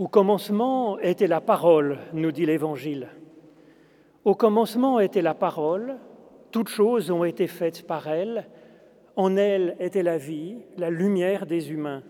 Au 0.00 0.08
commencement 0.08 0.98
était 1.00 1.26
la 1.26 1.42
parole, 1.42 1.98
nous 2.14 2.32
dit 2.32 2.46
l'Évangile. 2.46 3.08
Au 4.24 4.34
commencement 4.34 4.98
était 4.98 5.20
la 5.20 5.34
parole, 5.34 5.98
toutes 6.50 6.70
choses 6.70 7.10
ont 7.10 7.22
été 7.22 7.46
faites 7.46 7.86
par 7.86 8.08
elle, 8.08 8.48
en 9.16 9.36
elle 9.36 9.76
était 9.78 10.02
la 10.02 10.16
vie, 10.16 10.56
la 10.78 10.88
lumière 10.88 11.44
des 11.44 11.70
humains. 11.70 12.02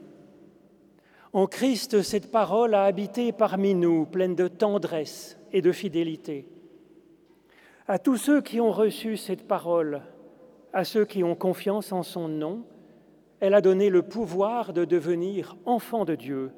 En 1.32 1.48
Christ, 1.48 2.02
cette 2.02 2.30
parole 2.30 2.76
a 2.76 2.84
habité 2.84 3.32
parmi 3.32 3.74
nous, 3.74 4.06
pleine 4.06 4.36
de 4.36 4.46
tendresse 4.46 5.36
et 5.52 5.60
de 5.60 5.72
fidélité. 5.72 6.46
À 7.88 7.98
tous 7.98 8.18
ceux 8.18 8.40
qui 8.40 8.60
ont 8.60 8.70
reçu 8.70 9.16
cette 9.16 9.48
parole, 9.48 10.02
à 10.72 10.84
ceux 10.84 11.06
qui 11.06 11.24
ont 11.24 11.34
confiance 11.34 11.90
en 11.90 12.04
son 12.04 12.28
nom, 12.28 12.62
elle 13.40 13.54
a 13.54 13.60
donné 13.60 13.90
le 13.90 14.02
pouvoir 14.02 14.72
de 14.72 14.84
devenir 14.84 15.56
enfants 15.64 16.04
de 16.04 16.14
Dieu. 16.14 16.52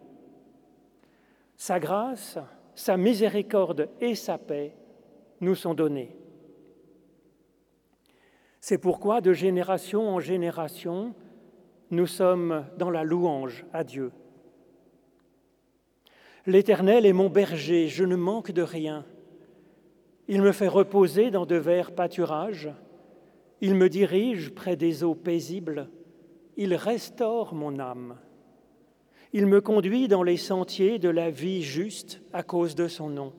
Sa 1.64 1.78
grâce, 1.78 2.38
sa 2.74 2.96
miséricorde 2.96 3.88
et 4.00 4.16
sa 4.16 4.36
paix 4.36 4.74
nous 5.40 5.54
sont 5.54 5.74
données. 5.74 6.16
C'est 8.58 8.78
pourquoi 8.78 9.20
de 9.20 9.32
génération 9.32 10.08
en 10.08 10.18
génération, 10.18 11.14
nous 11.92 12.08
sommes 12.08 12.66
dans 12.78 12.90
la 12.90 13.04
louange 13.04 13.64
à 13.72 13.84
Dieu. 13.84 14.10
L'Éternel 16.46 17.06
est 17.06 17.12
mon 17.12 17.30
berger, 17.30 17.86
je 17.86 18.02
ne 18.02 18.16
manque 18.16 18.50
de 18.50 18.62
rien. 18.62 19.06
Il 20.26 20.42
me 20.42 20.50
fait 20.50 20.66
reposer 20.66 21.30
dans 21.30 21.46
de 21.46 21.54
verts 21.54 21.94
pâturages, 21.94 22.70
il 23.60 23.76
me 23.76 23.88
dirige 23.88 24.50
près 24.52 24.74
des 24.74 25.04
eaux 25.04 25.14
paisibles, 25.14 25.88
il 26.56 26.74
restaure 26.74 27.54
mon 27.54 27.78
âme. 27.78 28.18
Il 29.34 29.46
me 29.46 29.60
conduit 29.62 30.08
dans 30.08 30.22
les 30.22 30.36
sentiers 30.36 30.98
de 30.98 31.08
la 31.08 31.30
vie 31.30 31.62
juste 31.62 32.20
à 32.34 32.42
cause 32.42 32.74
de 32.74 32.86
son 32.86 33.08
nom. 33.08 33.32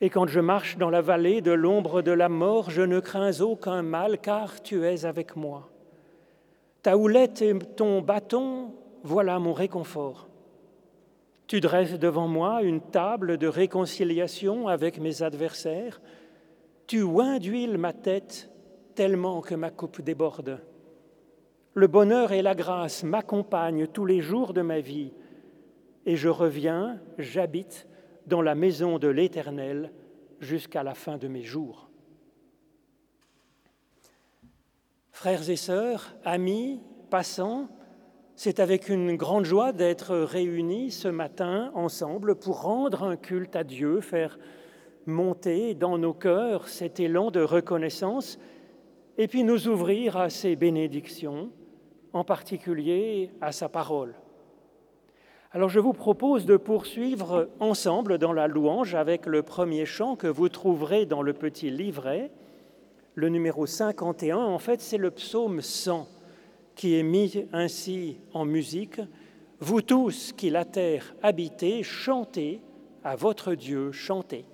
Et 0.00 0.10
quand 0.10 0.28
je 0.28 0.40
marche 0.40 0.76
dans 0.76 0.90
la 0.90 1.00
vallée 1.00 1.40
de 1.40 1.50
l'ombre 1.50 2.02
de 2.02 2.12
la 2.12 2.28
mort, 2.28 2.70
je 2.70 2.82
ne 2.82 3.00
crains 3.00 3.40
aucun 3.40 3.82
mal, 3.82 4.20
car 4.20 4.62
tu 4.62 4.84
es 4.84 5.06
avec 5.06 5.34
moi. 5.34 5.70
Ta 6.82 6.96
houlette 6.96 7.42
et 7.42 7.58
ton 7.58 8.00
bâton, 8.00 8.74
voilà 9.02 9.38
mon 9.38 9.52
réconfort. 9.52 10.28
Tu 11.48 11.60
dresses 11.60 11.98
devant 11.98 12.28
moi 12.28 12.62
une 12.62 12.80
table 12.80 13.38
de 13.38 13.46
réconciliation 13.46 14.68
avec 14.68 15.00
mes 15.00 15.22
adversaires. 15.22 16.00
Tu 16.86 17.02
oins 17.02 17.38
d'huile 17.38 17.78
ma 17.78 17.92
tête 17.92 18.50
tellement 18.94 19.40
que 19.40 19.54
ma 19.54 19.70
coupe 19.70 20.00
déborde. 20.00 20.60
Le 21.76 21.88
bonheur 21.88 22.32
et 22.32 22.40
la 22.40 22.54
grâce 22.54 23.04
m'accompagnent 23.04 23.86
tous 23.86 24.06
les 24.06 24.22
jours 24.22 24.54
de 24.54 24.62
ma 24.62 24.80
vie, 24.80 25.12
et 26.06 26.16
je 26.16 26.30
reviens, 26.30 26.98
j'habite 27.18 27.86
dans 28.26 28.40
la 28.40 28.54
maison 28.54 28.98
de 28.98 29.08
l'Éternel 29.08 29.92
jusqu'à 30.40 30.82
la 30.82 30.94
fin 30.94 31.18
de 31.18 31.28
mes 31.28 31.42
jours. 31.42 31.90
Frères 35.12 35.50
et 35.50 35.56
sœurs, 35.56 36.16
amis, 36.24 36.80
passants, 37.10 37.68
c'est 38.36 38.58
avec 38.58 38.88
une 38.88 39.14
grande 39.14 39.44
joie 39.44 39.72
d'être 39.72 40.16
réunis 40.16 40.90
ce 40.90 41.08
matin 41.08 41.70
ensemble 41.74 42.36
pour 42.36 42.62
rendre 42.62 43.02
un 43.02 43.18
culte 43.18 43.54
à 43.54 43.64
Dieu, 43.64 44.00
faire 44.00 44.38
monter 45.04 45.74
dans 45.74 45.98
nos 45.98 46.14
cœurs 46.14 46.68
cet 46.68 47.00
élan 47.00 47.30
de 47.30 47.42
reconnaissance 47.42 48.38
et 49.18 49.28
puis 49.28 49.44
nous 49.44 49.68
ouvrir 49.68 50.16
à 50.16 50.30
ses 50.30 50.56
bénédictions, 50.56 51.50
en 52.16 52.24
particulier 52.24 53.30
à 53.40 53.52
sa 53.52 53.68
parole. 53.68 54.14
Alors 55.52 55.68
je 55.68 55.80
vous 55.80 55.92
propose 55.92 56.46
de 56.46 56.56
poursuivre 56.56 57.48
ensemble 57.60 58.18
dans 58.18 58.32
la 58.32 58.48
louange 58.48 58.94
avec 58.94 59.26
le 59.26 59.42
premier 59.42 59.84
chant 59.84 60.16
que 60.16 60.26
vous 60.26 60.48
trouverez 60.48 61.06
dans 61.06 61.22
le 61.22 61.32
petit 61.34 61.70
livret, 61.70 62.30
le 63.14 63.28
numéro 63.28 63.66
51. 63.66 64.38
En 64.38 64.58
fait, 64.58 64.80
c'est 64.80 64.98
le 64.98 65.10
psaume 65.10 65.60
100 65.60 66.08
qui 66.74 66.98
est 66.98 67.02
mis 67.02 67.46
ainsi 67.52 68.18
en 68.32 68.44
musique. 68.44 69.00
Vous 69.60 69.82
tous 69.82 70.32
qui 70.32 70.50
la 70.50 70.64
terre 70.64 71.14
habitez, 71.22 71.82
chantez 71.82 72.60
à 73.04 73.14
votre 73.14 73.54
Dieu, 73.54 73.92
chantez. 73.92 74.44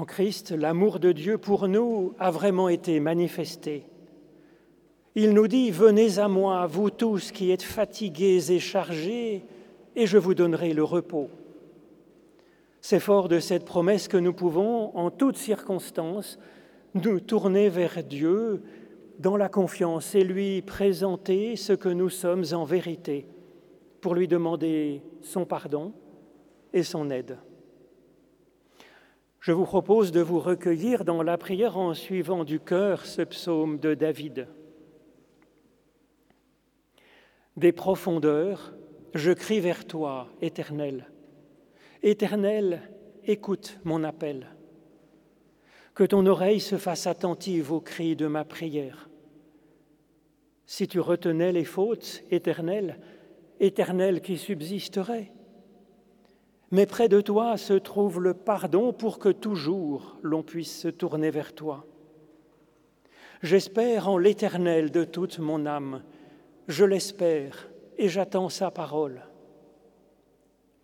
En 0.00 0.06
Christ, 0.06 0.52
l'amour 0.52 0.98
de 0.98 1.12
Dieu 1.12 1.36
pour 1.36 1.68
nous 1.68 2.14
a 2.18 2.30
vraiment 2.30 2.70
été 2.70 3.00
manifesté. 3.00 3.84
Il 5.14 5.34
nous 5.34 5.46
dit, 5.46 5.70
Venez 5.70 6.18
à 6.18 6.26
moi, 6.26 6.66
vous 6.66 6.88
tous 6.88 7.32
qui 7.32 7.50
êtes 7.50 7.62
fatigués 7.62 8.50
et 8.50 8.60
chargés, 8.60 9.44
et 9.94 10.06
je 10.06 10.16
vous 10.16 10.32
donnerai 10.32 10.72
le 10.72 10.84
repos. 10.84 11.28
C'est 12.80 12.98
fort 12.98 13.28
de 13.28 13.40
cette 13.40 13.66
promesse 13.66 14.08
que 14.08 14.16
nous 14.16 14.32
pouvons, 14.32 14.96
en 14.96 15.10
toutes 15.10 15.36
circonstances, 15.36 16.38
nous 16.94 17.20
tourner 17.20 17.68
vers 17.68 18.02
Dieu 18.02 18.62
dans 19.18 19.36
la 19.36 19.50
confiance 19.50 20.14
et 20.14 20.24
lui 20.24 20.62
présenter 20.62 21.56
ce 21.56 21.74
que 21.74 21.90
nous 21.90 22.08
sommes 22.08 22.44
en 22.52 22.64
vérité, 22.64 23.26
pour 24.00 24.14
lui 24.14 24.28
demander 24.28 25.02
son 25.20 25.44
pardon 25.44 25.92
et 26.72 26.84
son 26.84 27.10
aide. 27.10 27.36
Je 29.40 29.52
vous 29.52 29.64
propose 29.64 30.12
de 30.12 30.20
vous 30.20 30.38
recueillir 30.38 31.06
dans 31.06 31.22
la 31.22 31.38
prière 31.38 31.78
en 31.78 31.94
suivant 31.94 32.44
du 32.44 32.60
cœur 32.60 33.06
ce 33.06 33.22
psaume 33.22 33.78
de 33.78 33.94
David. 33.94 34.46
Des 37.56 37.72
profondeurs, 37.72 38.74
je 39.14 39.32
crie 39.32 39.60
vers 39.60 39.86
toi, 39.86 40.28
Éternel. 40.42 41.10
Éternel, 42.02 42.82
écoute 43.24 43.80
mon 43.84 44.04
appel. 44.04 44.46
Que 45.94 46.04
ton 46.04 46.26
oreille 46.26 46.60
se 46.60 46.76
fasse 46.76 47.06
attentive 47.06 47.72
aux 47.72 47.80
cris 47.80 48.16
de 48.16 48.26
ma 48.26 48.44
prière. 48.44 49.08
Si 50.66 50.86
tu 50.86 51.00
retenais 51.00 51.52
les 51.52 51.64
fautes, 51.64 52.22
Éternel, 52.30 53.00
Éternel 53.58 54.20
qui 54.20 54.36
subsisterait. 54.36 55.32
Mais 56.70 56.86
près 56.86 57.08
de 57.08 57.20
toi 57.20 57.56
se 57.56 57.72
trouve 57.72 58.20
le 58.20 58.34
pardon 58.34 58.92
pour 58.92 59.18
que 59.18 59.28
toujours 59.28 60.18
l'on 60.22 60.42
puisse 60.42 60.80
se 60.80 60.88
tourner 60.88 61.30
vers 61.30 61.52
toi. 61.52 61.84
J'espère 63.42 64.08
en 64.08 64.18
l'Éternel 64.18 64.90
de 64.90 65.04
toute 65.04 65.38
mon 65.38 65.66
âme, 65.66 66.02
je 66.68 66.84
l'espère 66.84 67.68
et 67.98 68.08
j'attends 68.08 68.48
sa 68.48 68.70
parole. 68.70 69.22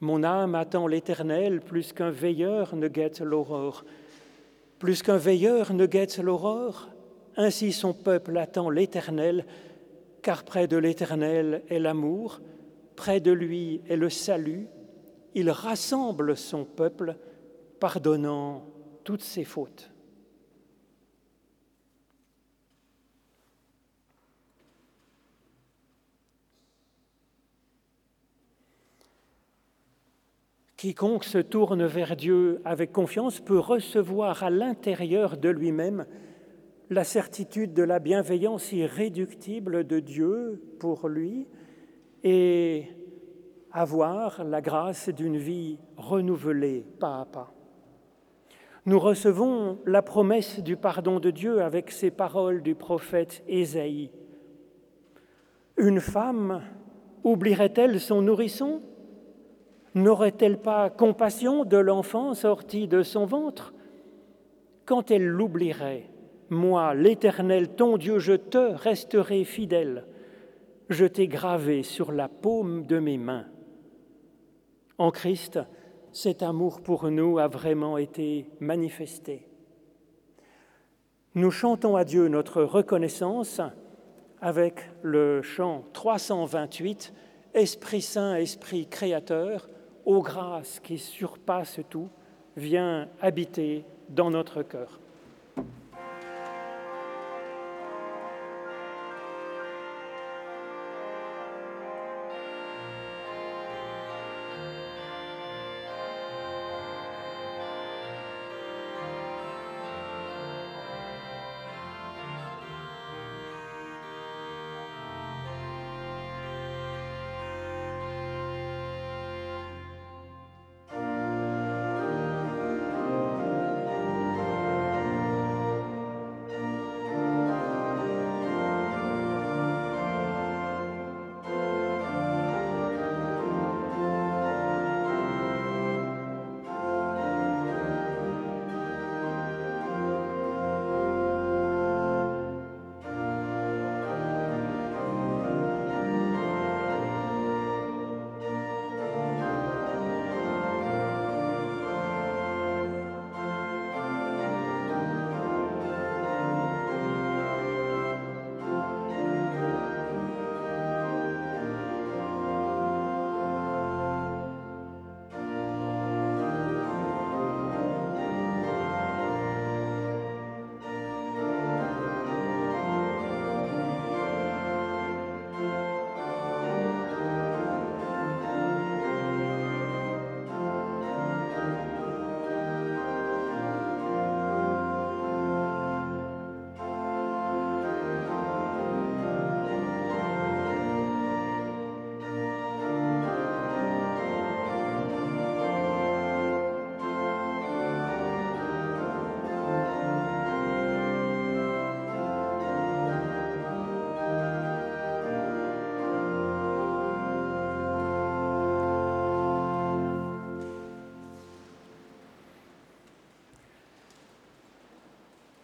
Mon 0.01 0.25
âme 0.25 0.55
attend 0.55 0.87
l'Éternel 0.87 1.61
plus 1.61 1.93
qu'un 1.93 2.11
veilleur 2.11 2.77
ne 2.77 2.89
guette 2.89 3.21
l'aurore. 3.21 3.85
Plus 4.79 5.03
qu'un 5.03 5.17
veilleur 5.17 5.73
ne 5.73 5.87
guette 5.87 6.19
l'aurore, 6.19 6.91
ainsi 7.37 7.73
son 7.73 7.95
peuple 7.95 8.37
attend 8.37 8.69
l'Éternel, 8.69 9.47
car 10.21 10.45
près 10.45 10.67
de 10.67 10.77
l'Éternel 10.77 11.63
est 11.69 11.79
l'amour, 11.79 12.41
près 12.95 13.21
de 13.21 13.33
lui 13.33 13.81
est 13.89 13.97
le 13.97 14.11
salut. 14.11 14.67
Il 15.39 15.51
rassemble 15.51 16.35
son 16.35 16.65
peuple, 16.65 17.15
pardonnant 17.79 18.67
toutes 19.05 19.21
ses 19.21 19.45
fautes. 19.45 19.93
Quiconque 30.79 31.25
se 31.25 31.37
tourne 31.37 31.85
vers 31.85 32.17
Dieu 32.17 32.63
avec 32.65 32.93
confiance 32.93 33.39
peut 33.41 33.59
recevoir 33.59 34.43
à 34.43 34.49
l'intérieur 34.49 35.37
de 35.37 35.51
lui-même 35.51 36.07
la 36.89 37.05
certitude 37.05 37.75
de 37.75 37.83
la 37.83 37.99
bienveillance 37.99 38.73
irréductible 38.73 39.87
de 39.87 40.01
Dieu 40.01 40.63
pour 40.79 41.09
lui 41.09 41.47
et 42.25 42.96
avoir 43.77 44.43
la 44.43 44.63
grâce 44.63 45.11
d'une 45.11 45.37
vie 45.37 45.79
renouvelée 45.99 46.87
pas 46.99 47.21
à 47.21 47.25
pas. 47.27 47.53
Nous 48.87 48.99
recevons 48.99 49.79
la 49.85 50.01
promesse 50.01 50.61
du 50.61 50.77
pardon 50.79 51.21
de 51.21 51.31
Dieu 51.31 51.61
avec 51.61 51.91
ces 51.91 52.11
paroles 52.11 52.63
du 52.63 52.75
prophète 52.75 53.45
Ésaïe. 53.47 54.11
Une 55.77 56.01
femme 56.01 56.63
oublierait-elle 57.23 58.01
son 58.01 58.23
nourrisson? 58.23 58.81
N'aurait-elle 59.95 60.59
pas 60.59 60.89
compassion 60.89 61.67
de 61.67 61.77
l'enfant 61.77 62.33
sorti 62.33 62.89
de 62.89 63.03
son 63.03 63.27
ventre? 63.27 63.75
Quand 64.87 65.11
elle 65.11 65.27
l'oublierait, 65.27 66.09
moi, 66.49 66.95
l'Éternel, 66.95 67.69
ton 67.75 67.99
Dieu, 67.99 68.21
je 68.21 68.33
te 68.33 68.57
resterai 68.57 69.45
fidèle. 69.45 70.07
Je 70.89 71.05
t'ai 71.05 71.29
gravé 71.29 71.83
sur 71.83 72.11
la 72.11 72.29
paume 72.29 72.87
de 72.87 72.99
mes 72.99 73.19
mains. 73.19 73.45
En 74.99 75.11
Christ, 75.11 75.59
cet 76.13 76.43
amour 76.43 76.81
pour 76.81 77.11
nous 77.11 77.39
a 77.39 77.49
vraiment 77.49 77.99
été 77.99 78.49
manifesté. 78.61 79.47
Nous 81.35 81.51
chantons 81.51 81.97
à 81.97 82.05
Dieu 82.05 82.29
notre 82.29 82.63
reconnaissance 82.63 83.61
avec 84.41 84.89
le 85.03 85.43
chant 85.43 85.85
328, 85.93 87.13
Esprit 87.53 88.01
Saint, 88.01 88.37
Esprit 88.37 88.87
Créateur, 88.87 89.69
ô 90.07 90.23
grâce 90.23 90.81
qui 90.81 90.97
surpasse 90.97 91.81
tout, 91.91 92.09
viens 92.57 93.09
habiter 93.21 93.85
dans 94.09 94.31
notre 94.31 94.63
cœur. 94.63 95.01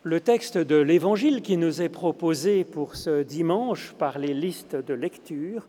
Le 0.04 0.18
texte 0.18 0.58
de 0.58 0.74
l'Évangile 0.74 1.42
qui 1.42 1.56
nous 1.56 1.80
est 1.80 1.88
proposé 1.88 2.64
pour 2.64 2.96
ce 2.96 3.22
dimanche 3.22 3.92
par 3.92 4.18
les 4.18 4.34
listes 4.34 4.74
de 4.74 4.94
lecture 4.94 5.68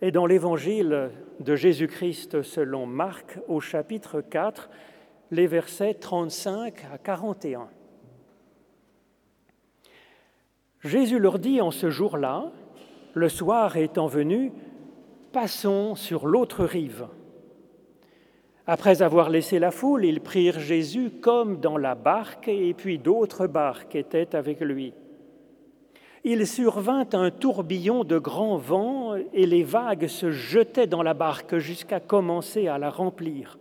est 0.00 0.12
dans 0.12 0.24
l'Évangile 0.24 1.10
de 1.40 1.56
Jésus-Christ 1.56 2.40
selon 2.40 2.86
Marc 2.86 3.38
au 3.48 3.60
chapitre 3.60 4.22
4, 4.22 4.70
les 5.30 5.46
versets 5.46 5.92
35 5.92 6.86
à 6.90 6.96
41. 6.96 7.68
Jésus 10.82 11.18
leur 11.18 11.38
dit 11.38 11.60
en 11.60 11.70
ce 11.70 11.90
jour-là, 11.90 12.52
le 13.12 13.28
soir 13.28 13.76
étant 13.76 14.06
venu, 14.06 14.52
passons 15.32 15.96
sur 15.96 16.26
l'autre 16.26 16.64
rive. 16.64 17.08
Après 18.66 19.02
avoir 19.02 19.30
laissé 19.30 19.58
la 19.58 19.70
foule, 19.70 20.04
ils 20.04 20.20
prirent 20.20 20.60
Jésus 20.60 21.10
comme 21.20 21.60
dans 21.60 21.78
la 21.78 21.94
barque, 21.94 22.48
et 22.48 22.74
puis 22.74 22.98
d'autres 22.98 23.46
barques 23.46 23.94
étaient 23.96 24.36
avec 24.36 24.60
lui. 24.60 24.92
Il 26.22 26.46
survint 26.46 27.06
un 27.14 27.30
tourbillon 27.30 28.04
de 28.04 28.18
grand 28.18 28.58
vent, 28.58 29.14
et 29.32 29.46
les 29.46 29.62
vagues 29.62 30.06
se 30.06 30.30
jetaient 30.30 30.86
dans 30.86 31.02
la 31.02 31.14
barque 31.14 31.56
jusqu'à 31.56 31.98
commencer 31.98 32.68
à 32.68 32.76
la 32.76 32.90
remplir. 32.90 33.58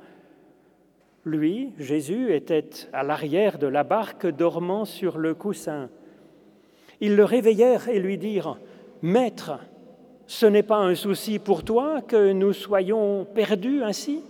Lui, 1.26 1.72
Jésus, 1.78 2.34
était 2.34 2.70
à 2.92 3.04
l'arrière 3.04 3.58
de 3.58 3.68
la 3.68 3.84
barque, 3.84 4.28
dormant 4.28 4.86
sur 4.86 5.18
le 5.18 5.34
coussin. 5.34 5.90
Ils 7.02 7.16
le 7.16 7.24
réveillèrent 7.24 7.88
et 7.88 8.00
lui 8.00 8.18
dirent, 8.18 8.58
Maître, 9.02 9.60
Ce 10.28 10.46
n'est 10.46 10.64
pas 10.64 10.78
un 10.78 10.94
souci 10.94 11.40
pour 11.40 11.64
toi 11.64 12.02
que 12.02 12.34
nous 12.34 12.54
soyons 12.54 13.26
perdus 13.34 13.82
ainsi? 13.82 14.22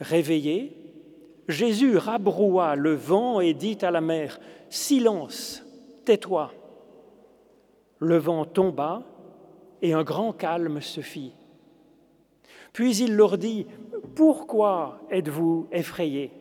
Réveillé, 0.00 0.72
Jésus 1.46 1.96
rabroua 1.96 2.74
le 2.74 2.94
vent 2.94 3.40
et 3.40 3.52
dit 3.52 3.78
à 3.82 3.90
la 3.90 4.00
mer, 4.00 4.40
Silence, 4.70 5.62
tais-toi. 6.04 6.52
Le 7.98 8.16
vent 8.16 8.46
tomba 8.46 9.02
et 9.82 9.92
un 9.92 10.02
grand 10.02 10.32
calme 10.32 10.80
se 10.80 11.02
fit. 11.02 11.34
Puis 12.72 12.96
il 12.96 13.14
leur 13.14 13.36
dit, 13.36 13.66
Pourquoi 14.14 15.00
êtes-vous 15.10 15.68
effrayés? 15.70 16.32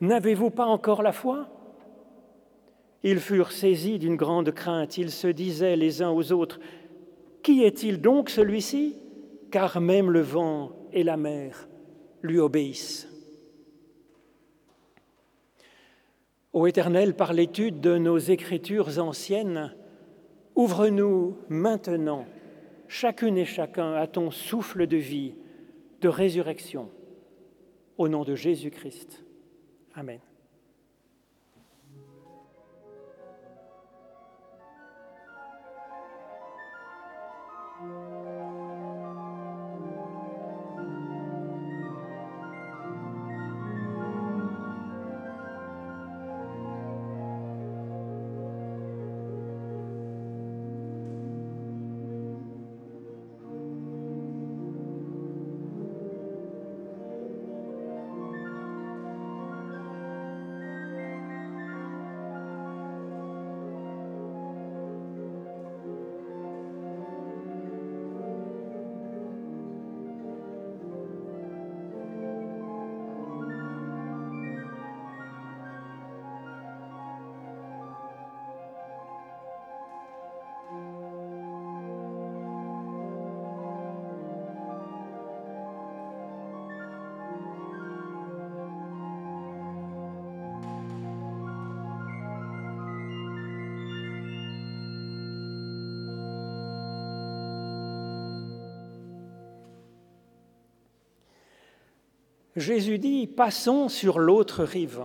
N'avez-vous 0.00 0.50
pas 0.50 0.66
encore 0.66 1.02
la 1.02 1.12
foi? 1.12 1.48
Ils 3.02 3.18
furent 3.18 3.52
saisis 3.52 3.98
d'une 3.98 4.16
grande 4.16 4.52
crainte. 4.52 4.98
Ils 4.98 5.10
se 5.10 5.26
disaient 5.26 5.76
les 5.76 6.02
uns 6.02 6.10
aux 6.10 6.30
autres, 6.30 6.60
Qui 7.42 7.64
est-il 7.64 8.00
donc 8.00 8.30
celui-ci? 8.30 8.96
Car 9.50 9.80
même 9.80 10.10
le 10.10 10.20
vent 10.20 10.70
et 10.92 11.02
la 11.02 11.16
mer 11.16 11.69
lui 12.22 12.38
obéissent. 12.38 13.08
Ô 16.52 16.66
Éternel, 16.66 17.14
par 17.14 17.32
l'étude 17.32 17.80
de 17.80 17.96
nos 17.96 18.18
écritures 18.18 18.98
anciennes, 18.98 19.74
ouvre-nous 20.56 21.38
maintenant, 21.48 22.26
chacune 22.88 23.38
et 23.38 23.44
chacun, 23.44 23.94
à 23.94 24.06
ton 24.06 24.30
souffle 24.30 24.86
de 24.86 24.96
vie, 24.96 25.34
de 26.00 26.08
résurrection, 26.08 26.90
au 27.98 28.08
nom 28.08 28.24
de 28.24 28.34
Jésus-Christ. 28.34 29.24
Amen. 29.94 30.20
Jésus 102.56 102.98
dit 102.98 103.28
Passons 103.28 103.88
sur 103.88 104.18
l'autre 104.18 104.64
rive. 104.64 105.04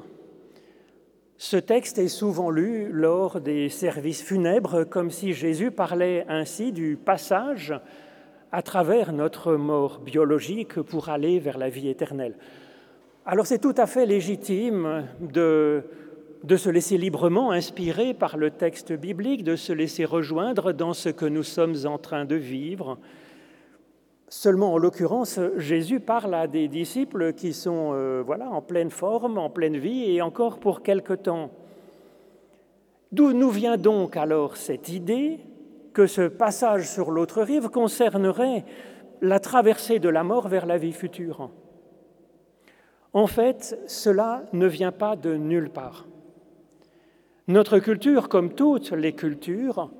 Ce 1.38 1.58
texte 1.58 2.00
est 2.00 2.08
souvent 2.08 2.50
lu 2.50 2.90
lors 2.92 3.40
des 3.40 3.70
services 3.70 4.24
funèbres 4.24 4.84
comme 4.84 5.12
si 5.12 5.34
Jésus 5.34 5.70
parlait 5.70 6.26
ainsi 6.28 6.72
du 6.72 6.98
passage 6.98 7.74
à 8.52 8.64
travers 8.64 9.14
notre 9.14 9.54
mort 9.58 10.00
biologique 10.00 10.82
pour 10.82 11.10
aller 11.10 11.38
vers 11.38 11.60
la 11.60 11.70
vie 11.70 11.88
éternelle. 11.88 12.36
Alors 13.28 13.46
c'est 13.46 13.60
tout 13.60 13.76
à 13.78 13.86
fait 13.86 14.08
légitime 14.08 15.06
de, 15.20 15.84
de 16.44 16.58
se 16.58 16.72
laisser 16.72 16.98
librement 16.98 17.52
inspirer 17.52 18.16
par 18.16 18.38
le 18.38 18.50
texte 18.50 18.92
biblique, 18.92 19.44
de 19.44 19.56
se 19.56 19.74
laisser 19.74 20.06
rejoindre 20.06 20.72
dans 20.72 20.94
ce 20.94 21.10
que 21.10 21.26
nous 21.26 21.44
sommes 21.44 21.76
en 21.86 22.00
train 22.00 22.26
de 22.26 22.36
vivre, 22.36 22.98
Seulement, 24.28 24.74
en 24.74 24.78
l'occurrence, 24.78 25.40
Jésus 25.58 26.00
parle 26.00 26.34
à 26.34 26.48
des 26.48 26.68
disciples 26.68 27.34
qui 27.34 27.54
sont 27.54 27.92
euh, 27.94 28.24
voilà, 28.26 28.50
en 28.50 28.62
pleine 28.62 28.90
forme, 28.90 29.38
en 29.38 29.50
pleine 29.50 29.78
vie, 29.78 30.12
et 30.12 30.22
encore 30.22 30.60
pour 30.60 30.82
quelque 30.82 31.14
temps. 31.14 31.52
D'où 33.12 33.34
nous 33.34 33.52
vient 33.52 33.78
donc 33.78 34.18
alors 34.18 34.58
cette 34.58 34.90
idée 34.90 35.40
que 35.94 36.08
ce 36.08 36.28
passage 36.28 36.90
sur 36.90 37.12
l'autre 37.12 37.44
rive 37.44 37.70
concernerait 37.70 38.66
la 39.22 39.40
traversée 39.40 40.00
de 40.00 40.10
la 40.10 40.24
mort 40.24 40.48
vers 40.48 40.66
la 40.66 40.78
vie 40.78 40.92
future? 40.92 41.52
En 43.14 43.28
fait, 43.28 43.80
cela 43.88 44.44
ne 44.52 44.66
vient 44.66 44.92
pas 44.92 45.16
de 45.16 45.36
nulle 45.36 45.70
part. 45.70 46.08
Notre 47.48 47.78
culture, 47.78 48.28
comme 48.28 48.54
toutes 48.54 48.92
les 48.92 49.14
cultures, 49.14 49.92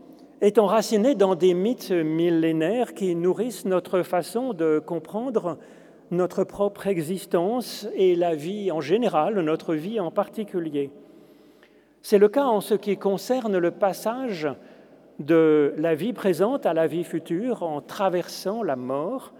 est 0.42 0.58
enraciné 0.58 1.16
dans 1.16 1.36
des 1.36 1.54
mythes 1.54 1.92
millénaires 1.92 2.94
qui 2.94 3.16
nourrissent 3.16 3.66
notre 3.66 4.04
façon 4.04 4.54
de 4.54 4.80
comprendre 4.80 5.58
notre 6.12 6.44
propre 6.44 6.88
existence 6.88 7.88
et 7.96 8.16
la 8.16 8.36
vie 8.36 8.72
en 8.72 8.82
général, 8.82 9.40
notre 9.40 9.74
vie 9.74 10.00
en 10.00 10.12
particulier. 10.12 10.92
C'est 12.02 12.20
le 12.20 12.28
cas 12.28 12.46
en 12.46 12.62
ce 12.62 12.76
qui 12.76 12.98
concerne 12.98 13.58
le 13.58 13.72
passage 13.72 14.48
de 15.20 15.74
la 15.78 15.96
vie 15.96 16.14
présente 16.14 16.66
à 16.66 16.74
la 16.74 16.88
vie 16.88 17.04
future 17.04 17.64
en 17.64 17.82
traversant 17.82 18.62
la 18.62 18.76
mort. 18.76 19.34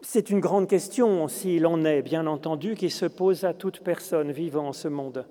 C'est 0.00 0.30
une 0.30 0.40
grande 0.40 0.68
question, 0.68 1.28
s'il 1.28 1.66
en 1.66 1.84
est, 1.84 2.02
bien 2.02 2.26
entendu, 2.26 2.74
qui 2.74 2.90
se 2.90 3.06
pose 3.06 3.44
à 3.44 3.54
toute 3.54 3.80
personne 3.80 4.32
vivant 4.32 4.68
en 4.68 4.72
ce 4.72 4.88
monde. 4.88 5.26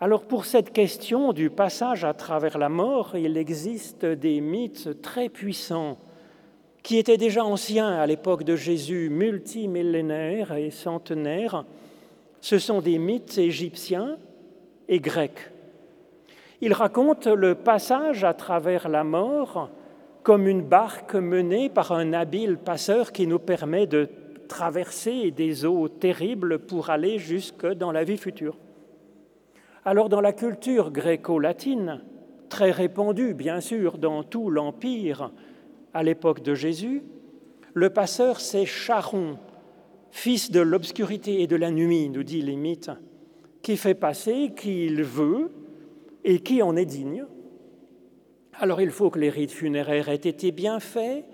Alors 0.00 0.24
pour 0.24 0.44
cette 0.44 0.72
question 0.72 1.32
du 1.32 1.50
passage 1.50 2.04
à 2.04 2.14
travers 2.14 2.58
la 2.58 2.68
mort, 2.68 3.16
il 3.16 3.36
existe 3.36 4.04
des 4.04 4.40
mythes 4.40 5.00
très 5.00 5.28
puissants 5.28 5.98
qui 6.82 6.98
étaient 6.98 7.16
déjà 7.16 7.44
anciens 7.44 7.90
à 7.90 8.04
l'époque 8.04 8.42
de 8.42 8.56
Jésus, 8.56 9.08
multimillénaires 9.08 10.52
et 10.52 10.70
centenaires. 10.70 11.64
Ce 12.40 12.58
sont 12.58 12.80
des 12.80 12.98
mythes 12.98 13.38
égyptiens 13.38 14.18
et 14.88 14.98
grecs. 14.98 15.52
Ils 16.60 16.72
racontent 16.72 17.34
le 17.34 17.54
passage 17.54 18.24
à 18.24 18.34
travers 18.34 18.88
la 18.88 19.04
mort 19.04 19.70
comme 20.24 20.48
une 20.48 20.62
barque 20.62 21.14
menée 21.14 21.68
par 21.68 21.92
un 21.92 22.12
habile 22.12 22.58
passeur 22.58 23.12
qui 23.12 23.28
nous 23.28 23.38
permet 23.38 23.86
de 23.86 24.08
traverser 24.48 25.30
des 25.30 25.64
eaux 25.64 25.88
terribles 25.88 26.58
pour 26.58 26.90
aller 26.90 27.18
jusque 27.18 27.66
dans 27.66 27.92
la 27.92 28.02
vie 28.02 28.18
future. 28.18 28.56
Alors 29.86 30.08
dans 30.08 30.22
la 30.22 30.32
culture 30.32 30.90
gréco-latine, 30.90 32.00
très 32.48 32.70
répandue 32.70 33.34
bien 33.34 33.60
sûr 33.60 33.98
dans 33.98 34.22
tout 34.22 34.48
l'Empire 34.48 35.30
à 35.92 36.02
l'époque 36.02 36.42
de 36.42 36.54
Jésus, 36.54 37.02
le 37.74 37.90
passeur 37.90 38.40
c'est 38.40 38.64
Charon, 38.64 39.36
fils 40.10 40.50
de 40.50 40.60
l'obscurité 40.60 41.42
et 41.42 41.46
de 41.46 41.56
la 41.56 41.70
nuit, 41.70 42.08
nous 42.08 42.22
dit 42.22 42.40
les 42.40 42.56
mythes, 42.56 42.92
qui 43.60 43.76
fait 43.76 43.94
passer 43.94 44.52
qui 44.56 44.86
il 44.86 45.02
veut 45.02 45.50
et 46.24 46.38
qui 46.38 46.62
en 46.62 46.76
est 46.76 46.86
digne. 46.86 47.26
Alors 48.58 48.80
il 48.80 48.90
faut 48.90 49.10
que 49.10 49.18
les 49.18 49.28
rites 49.28 49.52
funéraires 49.52 50.08
aient 50.08 50.14
été 50.14 50.50
bien 50.50 50.80
faits, 50.80 51.26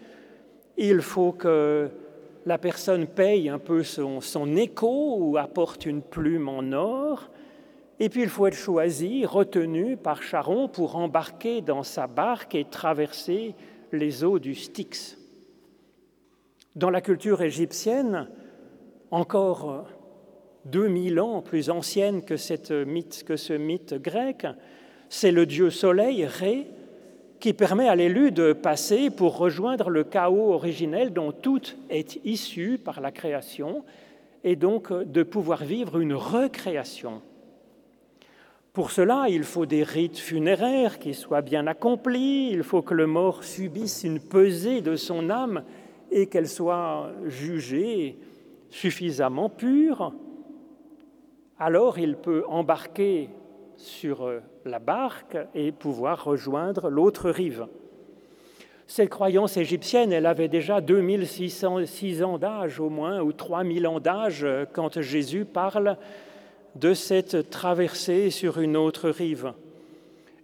il 0.76 1.02
faut 1.02 1.30
que 1.30 1.88
la 2.46 2.58
personne 2.58 3.06
paye 3.06 3.48
un 3.48 3.60
peu 3.60 3.84
son, 3.84 4.20
son 4.20 4.56
écho 4.56 5.18
ou 5.20 5.36
apporte 5.36 5.86
une 5.86 6.02
plume 6.02 6.48
en 6.48 6.72
or, 6.72 7.30
et 8.02 8.08
puis 8.08 8.22
il 8.22 8.30
faut 8.30 8.46
être 8.46 8.54
choisi, 8.54 9.26
retenu 9.26 9.98
par 9.98 10.22
Charon 10.22 10.68
pour 10.68 10.96
embarquer 10.96 11.60
dans 11.60 11.82
sa 11.82 12.06
barque 12.06 12.54
et 12.54 12.64
traverser 12.64 13.54
les 13.92 14.24
eaux 14.24 14.38
du 14.38 14.54
Styx. 14.54 15.18
Dans 16.74 16.88
la 16.88 17.02
culture 17.02 17.42
égyptienne, 17.42 18.28
encore 19.10 19.86
2000 20.64 21.20
ans 21.20 21.42
plus 21.42 21.68
ancienne 21.68 22.22
que, 22.22 22.38
ce 22.38 22.84
mythe 23.52 23.94
grec, 23.94 24.46
c'est 25.10 25.32
le 25.32 25.44
dieu 25.44 25.68
soleil, 25.68 26.24
Ré, 26.24 26.68
qui 27.38 27.52
permet 27.52 27.88
à 27.88 27.96
l'élu 27.96 28.32
de 28.32 28.54
passer 28.54 29.10
pour 29.10 29.36
rejoindre 29.36 29.90
le 29.90 30.04
chaos 30.04 30.54
originel 30.54 31.12
dont 31.12 31.32
tout 31.32 31.74
est 31.90 32.18
issu 32.24 32.78
par 32.82 33.02
la 33.02 33.10
création 33.10 33.84
et 34.42 34.56
donc 34.56 34.90
de 34.90 35.22
pouvoir 35.22 35.64
vivre 35.64 35.98
une 35.98 36.14
recréation 36.14 37.20
Pour 38.72 38.92
cela, 38.92 39.26
il 39.28 39.42
faut 39.42 39.66
des 39.66 39.82
rites 39.82 40.18
funéraires 40.18 41.00
qui 41.00 41.12
soient 41.12 41.42
bien 41.42 41.66
accomplis, 41.66 42.50
il 42.52 42.62
faut 42.62 42.82
que 42.82 42.94
le 42.94 43.08
mort 43.08 43.42
subisse 43.42 44.04
une 44.04 44.20
pesée 44.20 44.80
de 44.80 44.94
son 44.94 45.28
âme 45.28 45.64
et 46.12 46.26
qu'elle 46.28 46.48
soit 46.48 47.10
jugée 47.26 48.16
suffisamment 48.68 49.48
pure. 49.48 50.12
Alors 51.58 51.98
il 51.98 52.14
peut 52.14 52.44
embarquer 52.46 53.30
sur 53.76 54.22
euh, 54.22 54.40
la 54.64 54.78
barque 54.78 55.36
et 55.54 55.72
pouvoir 55.72 56.24
rejoindre 56.24 56.90
l'autre 56.90 57.28
rive. 57.28 57.66
Cette 58.86 59.08
croyance 59.08 59.56
égyptienne, 59.56 60.12
elle 60.12 60.26
avait 60.26 60.48
déjà 60.48 60.80
2606 60.80 62.22
ans 62.22 62.38
d'âge 62.38 62.78
au 62.78 62.88
moins, 62.88 63.20
ou 63.20 63.32
3000 63.32 63.86
ans 63.86 64.00
d'âge, 64.00 64.44
euh, 64.44 64.64
quand 64.72 65.00
Jésus 65.00 65.44
parle 65.44 65.96
de 66.76 66.94
cette 66.94 67.50
traversée 67.50 68.30
sur 68.30 68.60
une 68.60 68.76
autre 68.76 69.10
rive. 69.10 69.52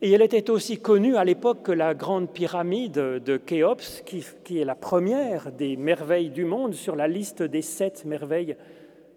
Et 0.03 0.13
elle 0.13 0.23
était 0.23 0.51
aussi 0.51 0.79
connue 0.79 1.17
à 1.17 1.25
l'époque 1.25 1.63
que 1.63 1.73
la 1.73 1.95
grande 1.95 2.31
pyramide 2.31 2.93
de 2.93 3.37
Khéops, 3.39 4.03
qui, 4.05 4.59
est 4.59 4.65
la 4.65 4.75
première 4.75 5.53
des 5.53 5.77
merveilles 5.77 6.31
du 6.31 6.45
monde 6.45 6.75
sur 6.75 6.97
la 6.97 7.09
liste 7.09 7.43
des 7.43 7.63
sept 7.63 8.05
merveilles 8.05 8.57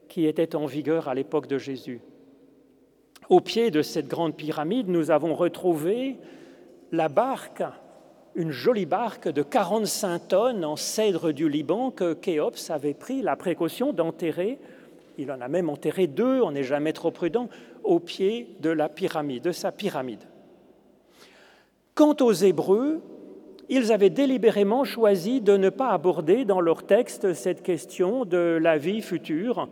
qui 0.08 0.26
étaient 0.26 0.56
en 0.56 0.66
vigueur 0.66 1.10
à 1.10 1.14
l'époque 1.14 1.48
de 1.48 1.58
Jésus. 1.58 2.00
Au 3.28 3.42
pied 3.42 3.72
de 3.72 3.82
cette 3.82 4.08
grande 4.08 4.36
pyramide, 4.36 4.88
nous 4.88 5.12
avons 5.12 5.36
retrouvé 5.36 6.16
la 6.92 7.10
barque, 7.10 7.62
une 8.34 8.52
jolie 8.52 8.86
barque 8.88 9.28
de 9.28 9.44
45 9.44 10.28
tonnes 10.30 10.66
en 10.66 10.78
cèdre 10.78 11.34
du 11.34 11.50
Liban 11.50 11.92
que 11.92 12.14
Khéops 12.14 12.70
avait 12.70 12.94
pris 12.94 13.22
la 13.22 13.36
précaution 13.36 13.92
d'enterrer. 13.92 14.60
Il 15.20 15.34
en 15.34 15.42
a 15.42 15.50
même 15.50 15.70
enterré 15.70 16.08
deux, 16.08 16.42
on 16.42 16.54
n'est 16.54 16.64
jamais 16.64 16.94
trop 16.94 17.12
prudent, 17.12 17.50
au 17.84 18.00
pied 18.00 18.56
de 18.62 18.70
la 18.70 18.88
pyramide, 18.88 19.44
de 19.44 19.52
sa 19.52 19.74
pyramide. 19.74 20.24
Quant 21.94 22.16
aux 22.22 22.32
Hébreux, 22.32 23.02
ils 23.68 23.92
avaient 23.92 24.10
délibérément 24.10 24.86
choisi 24.86 25.42
de 25.42 25.58
ne 25.58 25.70
pas 25.70 25.90
aborder 25.90 26.46
dans 26.46 26.62
leur 26.62 26.84
texte 26.84 27.34
cette 27.34 27.64
question 27.64 28.24
de 28.24 28.58
la 28.62 28.78
vie 28.78 29.02
future, 29.02 29.68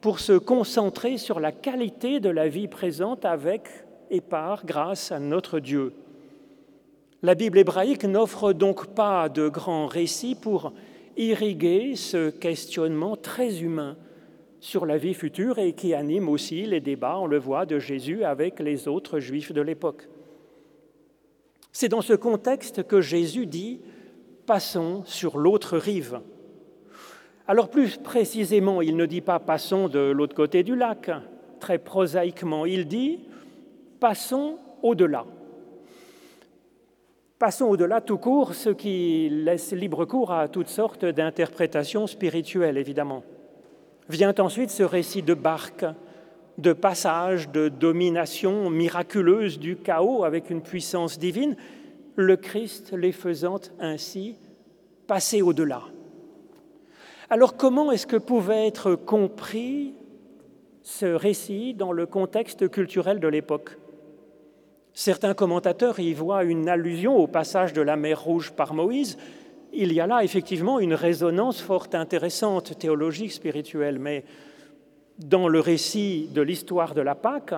pour 0.00 0.20
se 0.20 0.34
concentrer 0.34 1.18
sur 1.18 1.40
la 1.40 1.50
qualité 1.50 2.20
de 2.20 2.30
la 2.30 2.46
vie 2.46 2.68
présente 2.68 3.24
avec 3.24 3.68
et 4.10 4.20
par 4.20 4.64
grâce 4.64 5.10
à 5.10 5.18
notre 5.18 5.58
Dieu. 5.58 5.92
La 7.22 7.34
Bible 7.34 7.58
hébraïque 7.58 8.04
n'offre 8.04 8.52
donc 8.52 8.94
pas 8.94 9.28
de 9.28 9.48
grands 9.48 9.88
récits 9.88 10.36
pour 10.36 10.72
irriguer 11.16 11.96
ce 11.96 12.30
questionnement 12.30 13.16
très 13.16 13.60
humain 13.60 13.96
sur 14.60 14.86
la 14.86 14.98
vie 14.98 15.14
future 15.14 15.58
et 15.58 15.72
qui 15.72 15.94
anime 15.94 16.28
aussi 16.28 16.66
les 16.66 16.80
débats, 16.80 17.18
on 17.18 17.26
le 17.26 17.38
voit, 17.38 17.66
de 17.66 17.78
Jésus 17.78 18.24
avec 18.24 18.60
les 18.60 18.88
autres 18.88 19.20
juifs 19.20 19.52
de 19.52 19.60
l'époque. 19.60 20.08
C'est 21.72 21.88
dans 21.88 22.02
ce 22.02 22.14
contexte 22.14 22.86
que 22.86 23.00
Jésus 23.00 23.46
dit⁇ 23.46 23.80
Passons 24.46 25.02
sur 25.04 25.38
l'autre 25.38 25.76
rive⁇ 25.76 26.20
alors 27.50 27.70
plus 27.70 27.96
précisément, 27.96 28.82
il 28.82 28.94
ne 28.94 29.06
dit 29.06 29.22
pas 29.22 29.38
passons 29.38 29.88
de 29.88 29.98
l'autre 29.98 30.34
côté 30.34 30.62
du 30.62 30.76
lac, 30.76 31.10
très 31.60 31.78
prosaïquement, 31.78 32.66
il 32.66 32.86
dit 32.86 33.20
passons 33.98 34.58
au-delà. 34.82 35.24
Passons 37.38 37.64
au-delà 37.64 38.02
tout 38.02 38.18
court, 38.18 38.52
ce 38.52 38.68
qui 38.68 39.30
laisse 39.30 39.72
libre 39.72 40.04
cours 40.04 40.30
à 40.30 40.48
toutes 40.48 40.68
sortes 40.68 41.06
d'interprétations 41.06 42.06
spirituelles, 42.06 42.76
évidemment. 42.76 43.22
Vient 44.08 44.34
ensuite 44.38 44.70
ce 44.70 44.82
récit 44.82 45.22
de 45.22 45.34
barque, 45.34 45.84
de 46.56 46.72
passage, 46.72 47.50
de 47.50 47.68
domination 47.68 48.70
miraculeuse 48.70 49.58
du 49.58 49.76
chaos 49.76 50.24
avec 50.24 50.50
une 50.50 50.62
puissance 50.62 51.18
divine, 51.18 51.56
le 52.16 52.36
Christ 52.36 52.92
les 52.92 53.12
faisant 53.12 53.60
ainsi 53.78 54.36
passer 55.06 55.42
au-delà. 55.42 55.82
Alors 57.30 57.56
comment 57.56 57.92
est-ce 57.92 58.06
que 58.06 58.16
pouvait 58.16 58.66
être 58.66 58.94
compris 58.94 59.94
ce 60.82 61.06
récit 61.06 61.74
dans 61.74 61.92
le 61.92 62.06
contexte 62.06 62.70
culturel 62.70 63.20
de 63.20 63.28
l'époque? 63.28 63.76
Certains 64.94 65.34
commentateurs 65.34 66.00
y 66.00 66.14
voient 66.14 66.44
une 66.44 66.68
allusion 66.68 67.16
au 67.16 67.26
passage 67.26 67.72
de 67.72 67.82
la 67.82 67.96
mer 67.96 68.20
Rouge 68.20 68.52
par 68.52 68.74
Moïse. 68.74 69.18
Il 69.72 69.92
y 69.92 70.00
a 70.00 70.06
là 70.06 70.24
effectivement 70.24 70.80
une 70.80 70.94
résonance 70.94 71.60
fort 71.60 71.88
intéressante, 71.92 72.78
théologique, 72.78 73.32
spirituelle, 73.32 73.98
mais 73.98 74.24
dans 75.18 75.48
le 75.48 75.60
récit 75.60 76.28
de 76.32 76.42
l'histoire 76.42 76.94
de 76.94 77.00
la 77.00 77.14
Pâque, 77.14 77.54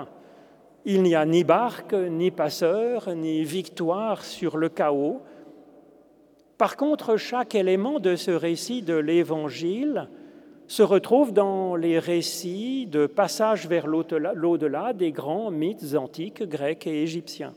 il 0.85 1.03
n'y 1.03 1.14
a 1.14 1.25
ni 1.27 1.44
barque, 1.44 1.94
ni 1.94 2.31
passeur, 2.31 3.14
ni 3.14 3.44
victoire 3.44 4.25
sur 4.25 4.57
le 4.57 4.68
chaos, 4.68 5.23
par 6.61 6.77
contre, 6.77 7.16
chaque 7.16 7.55
élément 7.55 8.01
de 8.01 8.16
ce 8.16 8.33
récit 8.33 8.83
de 8.83 8.92
l'Évangile 8.92 10.11
se 10.66 10.83
retrouve 10.83 11.33
dans 11.33 11.75
les 11.75 11.99
récits 11.99 12.87
de 12.87 13.07
passage 13.07 13.66
vers 13.66 13.87
l'au-delà 13.87 14.92
des 14.92 15.11
grands 15.11 15.51
mythes 15.51 15.94
antiques 15.94 16.42
grecs 16.42 16.87
et 16.87 17.03
égyptiens. 17.03 17.55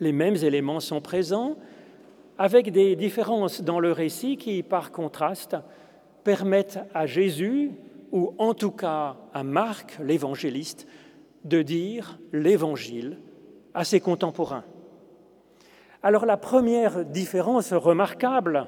Les 0.00 0.12
mêmes 0.12 0.36
éléments 0.36 0.80
sont 0.80 1.00
présents, 1.00 1.56
avec 2.38 2.70
des 2.70 2.96
différences 2.96 3.62
dans 3.62 3.80
le 3.80 3.92
récit 3.92 4.36
qui, 4.36 4.62
par 4.62 4.92
contraste, 4.92 5.56
permettent 6.24 6.80
à 6.92 7.06
Jésus, 7.06 7.72
ou 8.12 8.34
en 8.38 8.54
tout 8.54 8.70
cas 8.70 9.16
à 9.32 9.42
Marc, 9.42 9.98
l'évangéliste, 10.02 10.86
de 11.44 11.62
dire 11.62 12.18
l'Évangile 12.32 13.18
à 13.74 13.84
ses 13.84 14.00
contemporains. 14.00 14.64
Alors 16.02 16.26
la 16.26 16.36
première 16.36 17.04
différence 17.04 17.72
remarquable, 17.72 18.66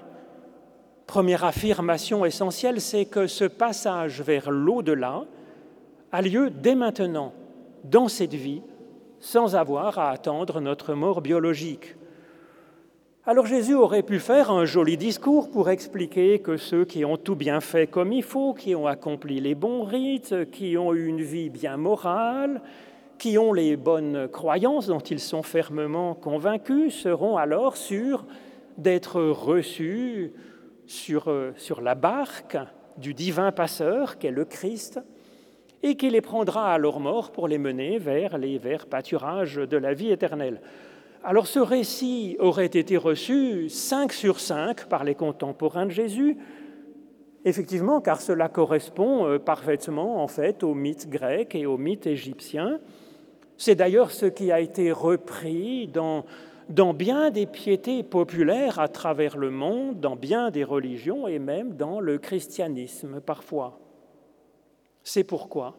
première 1.07 1.44
affirmation 1.44 2.24
essentielle, 2.24 2.81
c'est 2.81 3.04
que 3.04 3.26
ce 3.26 3.44
passage 3.44 4.22
vers 4.22 4.50
l'au-delà 4.50 5.24
a 6.12 6.22
lieu 6.22 6.50
dès 6.50 6.74
maintenant, 6.74 7.33
dans 7.85 8.09
cette 8.09 8.35
vie, 8.35 8.62
sans 9.20 9.57
avoir 9.57 9.98
à 9.98 10.11
attendre 10.11 10.61
notre 10.61 10.94
mort 10.94 11.20
biologique. 11.20 11.96
Alors 13.30 13.44
Jésus 13.44 13.74
aurait 13.74 14.02
pu 14.02 14.20
faire 14.20 14.50
un 14.50 14.64
joli 14.64 14.96
discours 14.96 15.50
pour 15.50 15.68
expliquer 15.68 16.38
que 16.38 16.56
ceux 16.56 16.86
qui 16.86 17.04
ont 17.04 17.18
tout 17.18 17.36
bien 17.36 17.60
fait 17.60 17.86
comme 17.86 18.10
il 18.10 18.22
faut, 18.22 18.54
qui 18.54 18.74
ont 18.74 18.86
accompli 18.86 19.38
les 19.38 19.54
bons 19.54 19.84
rites, 19.84 20.50
qui 20.50 20.78
ont 20.78 20.94
eu 20.94 21.04
une 21.08 21.20
vie 21.20 21.50
bien 21.50 21.76
morale, 21.76 22.62
qui 23.18 23.36
ont 23.36 23.52
les 23.52 23.76
bonnes 23.76 24.28
croyances 24.28 24.86
dont 24.86 25.00
ils 25.00 25.20
sont 25.20 25.42
fermement 25.42 26.14
convaincus 26.14 26.94
seront 26.94 27.36
alors 27.36 27.76
sûrs 27.76 28.24
d'être 28.78 29.20
reçus 29.20 30.32
sur, 30.86 31.28
euh, 31.28 31.52
sur 31.58 31.82
la 31.82 31.94
barque 31.94 32.56
du 32.96 33.12
divin 33.12 33.52
passeur 33.52 34.16
qu'est 34.16 34.30
le 34.30 34.46
Christ 34.46 35.00
et 35.82 35.96
qui 35.96 36.08
les 36.08 36.22
prendra 36.22 36.72
à 36.72 36.78
leur 36.78 36.98
mort 36.98 37.30
pour 37.32 37.46
les 37.46 37.58
mener 37.58 37.98
vers 37.98 38.38
les 38.38 38.56
verts 38.56 38.86
pâturages 38.86 39.56
de 39.56 39.76
la 39.76 39.92
vie 39.92 40.12
éternelle. 40.12 40.62
Alors 41.24 41.46
ce 41.46 41.59
récit 41.59 42.37
aurait 42.38 42.66
été 42.66 42.96
reçu 42.96 43.68
cinq 43.68 44.12
sur 44.12 44.38
cinq 44.38 44.87
par 44.87 45.02
les 45.02 45.14
contemporains 45.14 45.87
de 45.87 45.90
Jésus, 45.90 46.37
effectivement, 47.44 48.00
car 48.00 48.20
cela 48.20 48.48
correspond 48.48 49.26
euh, 49.26 49.38
parfaitement 49.38 50.22
en 50.22 50.28
fait 50.28 50.62
au 50.62 50.74
mythe 50.74 51.09
grec 51.09 51.54
et 51.54 51.66
au 51.66 51.76
mythe 51.76 52.07
égyptien. 52.07 52.78
C'est 53.57 53.74
d'ailleurs 53.74 54.12
ce 54.12 54.26
qui 54.26 54.52
a 54.52 54.61
été 54.61 54.92
repris 54.92 55.88
dans, 55.88 56.24
dans 56.68 56.94
bien 56.94 57.31
des 57.31 57.46
piétés 57.46 58.04
populaires 58.04 58.78
à 58.78 58.87
travers 58.87 59.37
le 59.37 59.50
monde, 59.50 59.98
dans 59.98 60.14
bien 60.14 60.50
des 60.50 60.62
religions 60.62 61.26
et 61.26 61.40
même 61.40 61.74
dans 61.74 61.98
le 61.98 62.18
christianisme 62.18 63.20
parfois. 63.20 63.81
C'est 65.02 65.24
pourquoi 65.24 65.76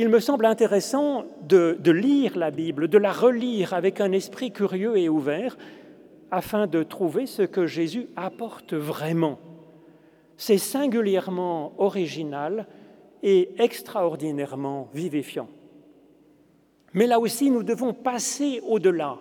il 0.00 0.08
me 0.10 0.20
semble 0.20 0.46
intéressant 0.46 1.24
de, 1.48 1.76
lire 1.90 2.38
la 2.38 2.52
Bible, 2.52 2.86
de 2.86 2.98
la 2.98 3.10
relire 3.10 3.74
avec 3.74 4.00
un 4.00 4.12
esprit 4.12 4.52
curieux 4.52 4.96
et 4.96 5.08
ouvert, 5.08 5.58
afin 6.30 6.68
de 6.68 6.84
trouver 6.84 7.26
ce 7.26 7.42
que 7.42 7.66
Jésus 7.66 8.06
apporte 8.14 8.74
vraiment. 8.74 9.40
C'est 10.36 10.56
singulièrement 10.56 11.72
original 11.78 12.68
et 13.24 13.50
extraordinairement 13.58 14.88
vivifiant. 14.94 15.48
Mais 16.92 17.08
là 17.08 17.18
aussi, 17.18 17.50
nous 17.50 17.64
devons 17.64 17.92
passer 17.92 18.62
au-delà 18.68 19.18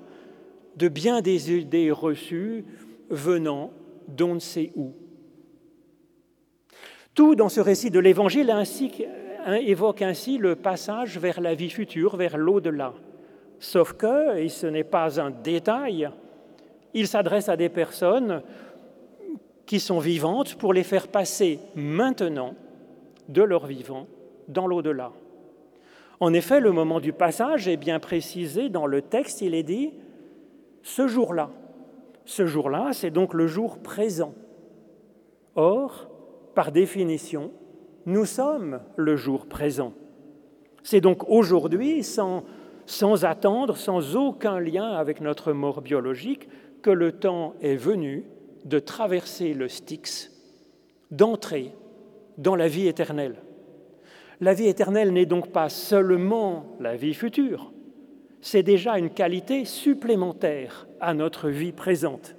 de 0.76 0.90
bien 0.90 1.22
des 1.22 1.58
idées 1.58 1.90
reçues 1.90 2.66
venant 3.10 3.72
d'on 4.08 4.36
ne 4.36 4.40
sait 4.40 4.74
où. 4.76 4.92
Tout 7.16 7.34
dans 7.34 7.50
ce 7.50 7.62
récit 7.62 7.90
de 7.90 7.98
l'Évangile 7.98 8.52
évoque 9.56 10.02
ainsi 10.02 10.38
le 10.38 10.56
passage 10.56 11.18
vers 11.18 11.42
la 11.42 11.56
vie 11.56 11.70
future, 11.70 12.16
vers 12.18 12.38
l'au-delà. 12.38 12.94
Sauf 13.60 13.94
que, 13.94 14.38
et 14.38 14.50
ce 14.50 14.68
n'est 14.68 14.84
pas 14.84 15.20
un 15.20 15.32
détail, 15.32 16.10
il 16.94 17.08
s'adresse 17.08 17.50
à 17.50 17.58
des 17.58 17.70
personnes 17.70 18.42
qui 19.66 19.80
sont 19.80 20.00
vivantes 20.00 20.56
pour 20.56 20.74
les 20.74 20.84
faire 20.84 21.08
passer 21.08 21.60
maintenant 21.76 22.56
de 23.28 23.42
leur 23.42 23.66
vivant 23.66 24.08
dans 24.48 24.68
l'au-delà. 24.68 25.12
En 26.20 26.34
effet, 26.34 26.60
le 26.60 26.72
moment 26.72 27.00
du 27.00 27.14
passage 27.14 27.68
est 27.68 27.78
bien 27.78 28.00
précisé 28.00 28.70
dans 28.70 28.88
le 28.88 29.02
texte, 29.02 29.42
il 29.42 29.54
est 29.54 29.64
dit 29.64 29.94
ce 30.82 31.08
jour-là. 31.08 31.50
Ce 32.26 32.46
jour-là, 32.46 32.90
c'est 32.94 33.12
donc 33.12 33.34
le 33.34 33.48
jour 33.48 33.78
présent. 33.78 34.34
Or, 35.56 36.10
par 36.56 36.72
définition, 36.72 37.52
nous 38.08 38.26
sommes 38.26 38.80
le 38.96 39.18
jour 39.18 39.48
présent. 39.48 39.94
C'est 40.82 41.02
donc 41.02 41.30
aujourd'hui, 41.30 42.04
sans, 42.04 42.46
attendre, 43.26 43.76
sans 43.76 44.16
aucun 44.16 44.62
lien 44.62 44.94
avec 44.94 45.20
notre 45.20 45.52
mort 45.52 45.82
biologique, 45.82 46.48
que 46.82 46.90
le 46.90 47.12
temps 47.12 47.56
est 47.62 47.76
venu 47.76 48.24
de 48.64 48.80
traverser 48.80 49.54
le 49.54 49.68
Styx, 49.68 50.32
d'entrer 51.12 51.74
dans 52.38 52.56
la 52.56 52.70
vie 52.70 52.88
éternelle. 52.88 53.36
La 54.40 54.54
vie 54.54 54.68
éternelle 54.68 55.12
n'est 55.12 55.26
donc 55.26 55.52
pas 55.52 55.68
seulement 55.68 56.78
la 56.80 56.96
vie 56.96 57.14
future, 57.14 57.74
c'est 58.40 58.64
déjà 58.64 58.98
une 58.98 59.10
qualité 59.10 59.66
supplémentaire 59.66 60.88
à 61.02 61.14
notre 61.14 61.50
vie 61.50 61.74
présente. 61.74 62.38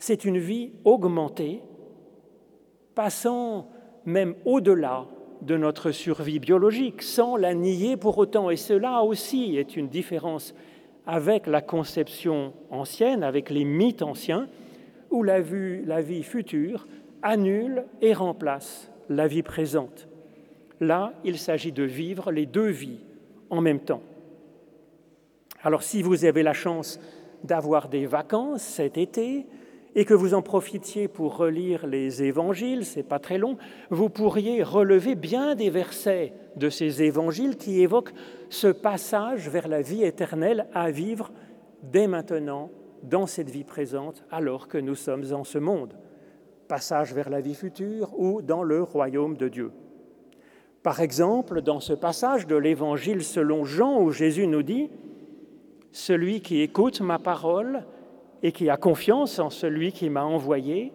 C'est 0.00 0.24
une 0.24 0.38
vie 0.38 0.72
augmentée, 0.84 1.62
passant 2.96 3.68
même 4.06 4.34
au-delà 4.44 5.06
de 5.42 5.56
notre 5.56 5.90
survie 5.90 6.38
biologique, 6.38 7.02
sans 7.02 7.36
la 7.36 7.54
nier 7.54 7.96
pour 7.96 8.16
autant. 8.16 8.50
Et 8.50 8.56
cela 8.56 9.02
aussi 9.02 9.56
est 9.56 9.76
une 9.76 9.88
différence 9.88 10.54
avec 11.06 11.46
la 11.46 11.60
conception 11.60 12.52
ancienne, 12.70 13.22
avec 13.22 13.50
les 13.50 13.64
mythes 13.64 14.02
anciens, 14.02 14.48
où 15.10 15.22
la, 15.22 15.38
la 15.40 16.00
vie 16.00 16.22
future 16.22 16.86
annule 17.22 17.84
et 18.00 18.12
remplace 18.12 18.90
la 19.08 19.26
vie 19.28 19.42
présente. 19.42 20.08
Là, 20.80 21.12
il 21.24 21.38
s'agit 21.38 21.72
de 21.72 21.84
vivre 21.84 22.32
les 22.32 22.46
deux 22.46 22.68
vies 22.68 23.00
en 23.50 23.60
même 23.60 23.80
temps. 23.80 24.02
Alors 25.62 25.82
si 25.82 26.02
vous 26.02 26.24
avez 26.24 26.42
la 26.42 26.52
chance 26.52 27.00
d'avoir 27.44 27.88
des 27.88 28.06
vacances 28.06 28.62
cet 28.62 28.98
été 28.98 29.46
et 29.96 30.04
que 30.04 30.14
vous 30.14 30.34
en 30.34 30.42
profitiez 30.42 31.08
pour 31.08 31.38
relire 31.38 31.86
les 31.86 32.22
évangiles, 32.22 32.84
c'est 32.84 33.02
pas 33.02 33.18
très 33.18 33.38
long, 33.38 33.56
vous 33.88 34.10
pourriez 34.10 34.62
relever 34.62 35.14
bien 35.14 35.54
des 35.54 35.70
versets 35.70 36.34
de 36.54 36.68
ces 36.68 37.02
évangiles 37.02 37.56
qui 37.56 37.80
évoquent 37.80 38.12
ce 38.50 38.68
passage 38.68 39.48
vers 39.48 39.68
la 39.68 39.80
vie 39.80 40.04
éternelle 40.04 40.66
à 40.74 40.90
vivre 40.90 41.32
dès 41.82 42.06
maintenant 42.06 42.70
dans 43.02 43.26
cette 43.26 43.48
vie 43.48 43.64
présente 43.64 44.22
alors 44.30 44.68
que 44.68 44.76
nous 44.76 44.94
sommes 44.94 45.32
en 45.32 45.44
ce 45.44 45.58
monde. 45.58 45.94
Passage 46.68 47.14
vers 47.14 47.30
la 47.30 47.40
vie 47.40 47.54
future 47.54 48.12
ou 48.18 48.42
dans 48.42 48.62
le 48.62 48.82
royaume 48.82 49.38
de 49.38 49.48
Dieu. 49.48 49.72
Par 50.82 51.00
exemple, 51.00 51.62
dans 51.62 51.80
ce 51.80 51.94
passage 51.94 52.46
de 52.46 52.56
l'Évangile 52.56 53.24
selon 53.24 53.64
Jean 53.64 54.02
où 54.02 54.10
Jésus 54.10 54.46
nous 54.46 54.62
dit, 54.62 54.90
Celui 55.90 56.42
qui 56.42 56.60
écoute 56.60 57.00
ma 57.00 57.18
parole 57.18 57.86
et 58.46 58.52
qui 58.52 58.70
a 58.70 58.76
confiance 58.76 59.40
en 59.40 59.50
celui 59.50 59.90
qui 59.90 60.08
m'a 60.08 60.24
envoyé 60.24 60.92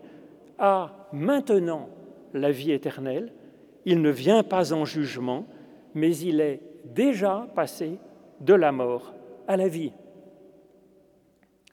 a 0.58 1.10
maintenant 1.12 1.90
la 2.34 2.50
vie 2.50 2.72
éternelle. 2.72 3.34
Il 3.84 4.02
ne 4.02 4.10
vient 4.10 4.42
pas 4.42 4.72
en 4.72 4.86
jugement, 4.86 5.46
mais 5.94 6.16
il 6.16 6.40
est 6.40 6.62
déjà 6.86 7.50
passé 7.54 8.00
de 8.40 8.54
la 8.54 8.72
mort 8.72 9.14
à 9.50 9.58
la 9.58 9.68
vie. 9.68 9.92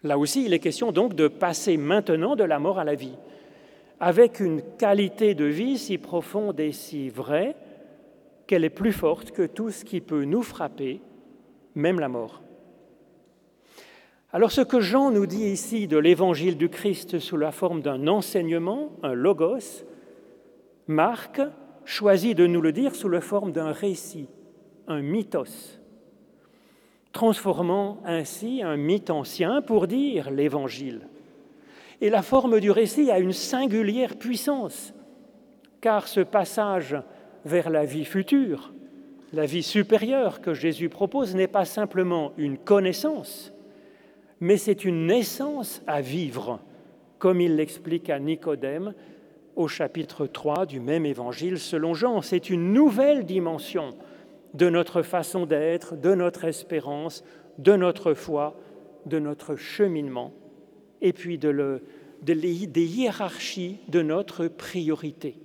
Là 0.03 0.19
aussi, 0.19 0.47
il 0.47 0.53
est 0.53 0.59
question 0.59 0.91
donc 0.91 1.15
de 1.15 1.29
passer 1.29 1.77
maintenant 1.77 2.35
de 2.35 2.43
la 2.43 2.59
mort 2.59 2.81
à 2.81 2.85
la 2.85 2.97
vie, 2.97 3.17
avec 4.01 4.41
une 4.41 4.63
qualité 4.79 5.37
de 5.37 5.45
vie 5.45 5.79
si 5.79 5.97
profonde 5.97 6.59
et 6.59 6.73
si 6.73 7.09
vraie 7.09 7.55
qu'elle 8.49 8.65
est 8.65 8.69
plus 8.69 8.93
forte 8.93 9.31
que 9.31 9.47
tout 9.47 9.71
ce 9.71 9.85
qui 9.85 10.01
peut 10.01 10.25
nous 10.25 10.43
frapper, 10.43 11.01
même 11.77 12.01
la 12.01 12.09
mort. 12.09 12.43
Alors 14.31 14.53
ce 14.53 14.61
que 14.61 14.81
Jean 14.81 15.11
nous 15.11 15.27
dit 15.27 15.47
ici 15.47 15.89
de 15.89 15.97
l'évangile 15.97 16.59
du 16.59 16.69
Christ 16.69 17.19
sous 17.19 17.39
la 17.39 17.51
forme 17.51 17.81
d'un 17.81 18.07
enseignement, 18.09 18.93
un 19.03 19.15
logos, 19.15 19.87
Marc 20.87 21.41
choisit 21.87 22.37
de 22.37 22.47
nous 22.47 22.61
le 22.61 22.73
dire 22.73 22.95
sous 22.95 23.09
la 23.09 23.23
forme 23.23 23.53
d'un 23.53 23.73
récit, 23.73 24.29
un 24.87 25.01
mythos, 25.01 25.81
transformant 27.13 28.03
ainsi 28.05 28.63
un 28.63 28.77
mythe 28.77 29.09
ancien 29.09 29.63
pour 29.63 29.87
dire 29.87 30.31
l'évangile. 30.31 31.09
Et 32.03 32.11
la 32.11 32.21
forme 32.21 32.61
du 32.61 32.71
récit 32.71 33.11
a 33.11 33.21
une 33.21 33.33
singulière 33.33 34.17
puissance, 34.17 34.93
car 35.81 36.07
ce 36.07 36.21
passage 36.21 36.97
vers 37.47 37.71
la 37.71 37.87
vie 37.87 38.05
future, 38.05 38.75
la 39.33 39.47
vie 39.47 39.63
supérieure 39.63 40.43
que 40.43 40.53
Jésus 40.53 40.91
propose 40.91 41.35
n'est 41.35 41.49
pas 41.49 41.65
simplement 41.65 42.33
une 42.37 42.59
connaissance, 42.59 43.55
mais 44.41 44.57
c'est 44.57 44.85
une 44.85 45.07
naissance 45.07 45.83
à 45.87 46.01
vivre, 46.01 46.61
comme 47.19 47.41
il 47.41 47.57
l'explique 47.57 48.11
à 48.11 48.19
Nicodème 48.19 48.95
au 49.57 49.67
chapitre 49.67 50.27
3 50.27 50.67
du 50.67 50.79
même 50.81 51.05
évangile 51.05 51.59
selon 51.59 51.95
Jean. 51.95 52.23
C'est 52.23 52.49
une 52.49 52.73
nouvelle 52.73 53.25
dimension 53.25 53.97
de 54.55 54.71
notre 54.71 55.03
façon 55.03 55.47
d'être, 55.47 55.97
de 55.97 56.15
notre 56.15 56.45
espérance, 56.45 57.25
de 57.59 57.75
notre 57.75 58.15
foi, 58.15 58.57
de 59.07 59.19
notre 59.19 59.57
cheminement, 59.57 60.33
et 61.01 61.13
puis 61.13 61.39
de 61.39 61.83
des 62.23 62.85
hiérarchies 62.85 63.79
de 63.89 64.03
notre 64.03 64.49
priorité. 64.49 65.39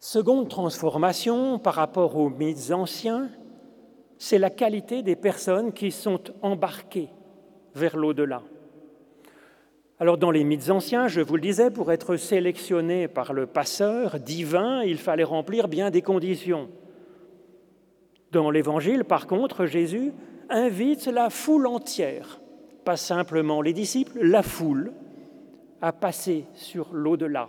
Seconde 0.00 0.48
transformation 0.48 1.58
par 1.58 1.74
rapport 1.74 2.16
aux 2.16 2.30
mythes 2.30 2.70
anciens, 2.70 3.28
c'est 4.18 4.38
la 4.38 4.50
qualité 4.50 5.02
des 5.02 5.16
personnes 5.16 5.72
qui 5.72 5.90
sont 5.90 6.20
embarquées 6.42 7.08
vers 7.74 7.96
l'au-delà. 7.96 8.42
Alors 10.00 10.18
dans 10.18 10.30
les 10.30 10.44
mythes 10.44 10.70
anciens, 10.70 11.08
je 11.08 11.20
vous 11.20 11.36
le 11.36 11.40
disais, 11.42 11.70
pour 11.70 11.90
être 11.90 12.16
sélectionné 12.16 13.08
par 13.08 13.32
le 13.32 13.46
passeur 13.46 14.20
divin, 14.20 14.82
il 14.82 14.98
fallait 14.98 15.24
remplir 15.24 15.68
bien 15.68 15.90
des 15.90 16.02
conditions. 16.02 16.68
Dans 18.30 18.50
l'Évangile, 18.50 19.04
par 19.04 19.26
contre, 19.26 19.66
Jésus 19.66 20.12
invite 20.50 21.06
la 21.06 21.30
foule 21.30 21.66
entière, 21.66 22.40
pas 22.84 22.96
simplement 22.96 23.60
les 23.62 23.72
disciples, 23.72 24.20
la 24.20 24.42
foule, 24.42 24.92
à 25.80 25.92
passer 25.92 26.44
sur 26.54 26.92
l'au-delà. 26.92 27.48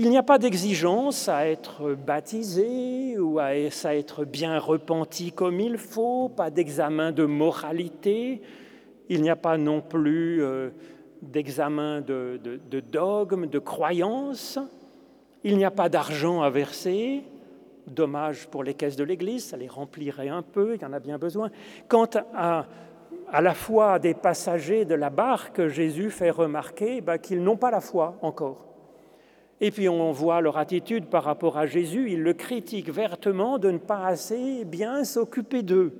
Il 0.00 0.10
n'y 0.10 0.16
a 0.16 0.22
pas 0.22 0.38
d'exigence 0.38 1.28
à 1.28 1.48
être 1.48 1.96
baptisé 1.96 3.18
ou 3.18 3.40
à 3.40 3.56
être 3.56 4.24
bien 4.24 4.60
repenti 4.60 5.32
comme 5.32 5.58
il 5.58 5.76
faut, 5.76 6.28
pas 6.28 6.50
d'examen 6.50 7.10
de 7.10 7.24
moralité, 7.24 8.40
il 9.08 9.22
n'y 9.22 9.28
a 9.28 9.34
pas 9.34 9.58
non 9.58 9.80
plus 9.80 10.40
euh, 10.40 10.70
d'examen 11.20 12.00
de, 12.00 12.38
dogme, 12.92 13.48
de 13.48 13.58
croyance, 13.58 14.60
il 15.42 15.56
n'y 15.56 15.64
a 15.64 15.72
pas 15.72 15.88
d'argent 15.88 16.42
à 16.42 16.50
verser, 16.50 17.24
dommage 17.88 18.46
pour 18.46 18.62
les 18.62 18.74
caisses 18.74 18.94
de 18.94 19.02
l'Église, 19.02 19.46
ça 19.46 19.56
les 19.56 19.66
remplirait 19.66 20.28
un 20.28 20.42
peu, 20.42 20.76
il 20.76 20.80
y 20.80 20.84
en 20.84 20.92
a 20.92 21.00
bien 21.00 21.18
besoin. 21.18 21.50
Quant 21.88 22.08
à, 22.36 22.66
à 23.32 23.42
la 23.42 23.54
foi 23.54 23.98
des 23.98 24.14
passagers 24.14 24.84
de 24.84 24.94
la 24.94 25.10
barque, 25.10 25.66
Jésus 25.66 26.10
fait 26.10 26.30
remarquer 26.30 27.00
bah, 27.00 27.18
qu'ils 27.18 27.42
n'ont 27.42 27.56
pas 27.56 27.72
la 27.72 27.80
foi 27.80 28.16
encore. 28.22 28.67
Et 29.60 29.70
puis 29.70 29.88
on 29.88 30.12
voit 30.12 30.40
leur 30.40 30.56
attitude 30.56 31.06
par 31.06 31.24
rapport 31.24 31.58
à 31.58 31.66
Jésus, 31.66 32.12
ils 32.12 32.22
le 32.22 32.32
critiquent 32.32 32.90
vertement 32.90 33.58
de 33.58 33.70
ne 33.70 33.78
pas 33.78 34.06
assez 34.06 34.64
bien 34.64 35.04
s'occuper 35.04 35.62
d'eux. 35.62 35.92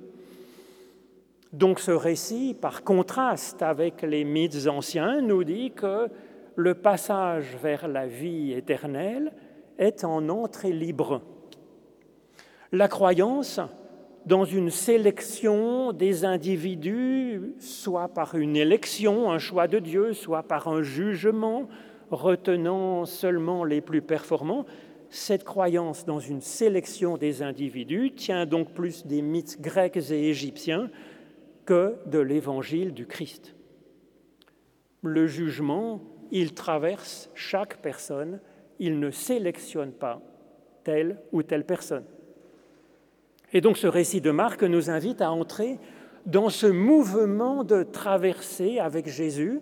Donc 1.51 1.79
ce 1.79 1.91
récit, 1.91 2.55
par 2.59 2.83
contraste 2.83 3.61
avec 3.61 4.01
les 4.03 4.23
mythes 4.23 4.67
anciens, 4.67 5.21
nous 5.21 5.43
dit 5.43 5.71
que 5.71 6.07
le 6.55 6.75
passage 6.75 7.57
vers 7.61 7.87
la 7.87 8.05
vie 8.05 8.53
éternelle 8.53 9.33
est 9.77 10.03
en 10.03 10.29
entrée 10.29 10.71
libre. 10.71 11.21
La 12.71 12.87
croyance 12.87 13.59
dans 14.25 14.45
une 14.45 14.69
sélection 14.69 15.91
des 15.91 16.23
individus, 16.23 17.55
soit 17.59 18.09
par 18.09 18.35
une 18.35 18.55
élection, 18.55 19.31
un 19.31 19.39
choix 19.39 19.67
de 19.67 19.79
Dieu, 19.79 20.13
soit 20.13 20.43
par 20.43 20.67
un 20.67 20.83
jugement, 20.83 21.67
retenant 22.11 23.05
seulement 23.05 23.63
les 23.63 23.81
plus 23.81 24.01
performants, 24.01 24.65
cette 25.09 25.43
croyance 25.43 26.05
dans 26.05 26.19
une 26.19 26.41
sélection 26.41 27.17
des 27.17 27.41
individus 27.41 28.11
tient 28.15 28.45
donc 28.45 28.73
plus 28.73 29.05
des 29.05 29.21
mythes 29.21 29.59
grecs 29.59 29.97
et 29.97 30.29
égyptiens 30.29 30.89
que 31.65 31.95
de 32.05 32.19
l'évangile 32.19 32.93
du 32.93 33.07
Christ. 33.07 33.55
Le 35.01 35.27
jugement, 35.27 36.01
il 36.31 36.53
traverse 36.53 37.29
chaque 37.33 37.77
personne, 37.77 38.39
il 38.79 38.99
ne 38.99 39.11
sélectionne 39.11 39.91
pas 39.91 40.21
telle 40.83 41.17
ou 41.31 41.43
telle 41.43 41.65
personne. 41.65 42.05
Et 43.51 43.61
donc 43.61 43.77
ce 43.77 43.87
récit 43.87 44.21
de 44.21 44.31
Marc 44.31 44.63
nous 44.63 44.89
invite 44.89 45.21
à 45.21 45.31
entrer 45.31 45.79
dans 46.25 46.49
ce 46.49 46.67
mouvement 46.67 47.63
de 47.63 47.83
traversée 47.83 48.79
avec 48.79 49.07
Jésus, 49.07 49.59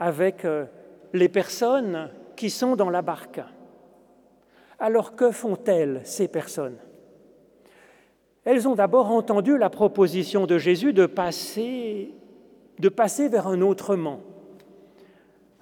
avec 0.00 0.44
euh, 0.44 0.64
les 1.14 1.28
personnes 1.28 2.10
qui 2.36 2.50
sont 2.50 2.76
dans 2.76 2.90
la 2.90 3.00
barque, 3.00 3.40
Alors 4.80 5.14
que 5.14 5.30
font-elles, 5.30 6.00
ces 6.02 6.26
personnes? 6.26 6.76
Elles 8.44 8.68
ont 8.68 8.74
d'abord 8.74 9.10
entendu 9.10 9.56
la 9.56 9.70
proposition 9.70 10.44
de 10.44 10.58
Jésus 10.58 10.92
de 10.92 11.06
passer, 11.06 12.12
de 12.80 12.88
passer 12.88 13.28
vers 13.28 13.46
un 13.46 13.60
autrement. 13.60 14.20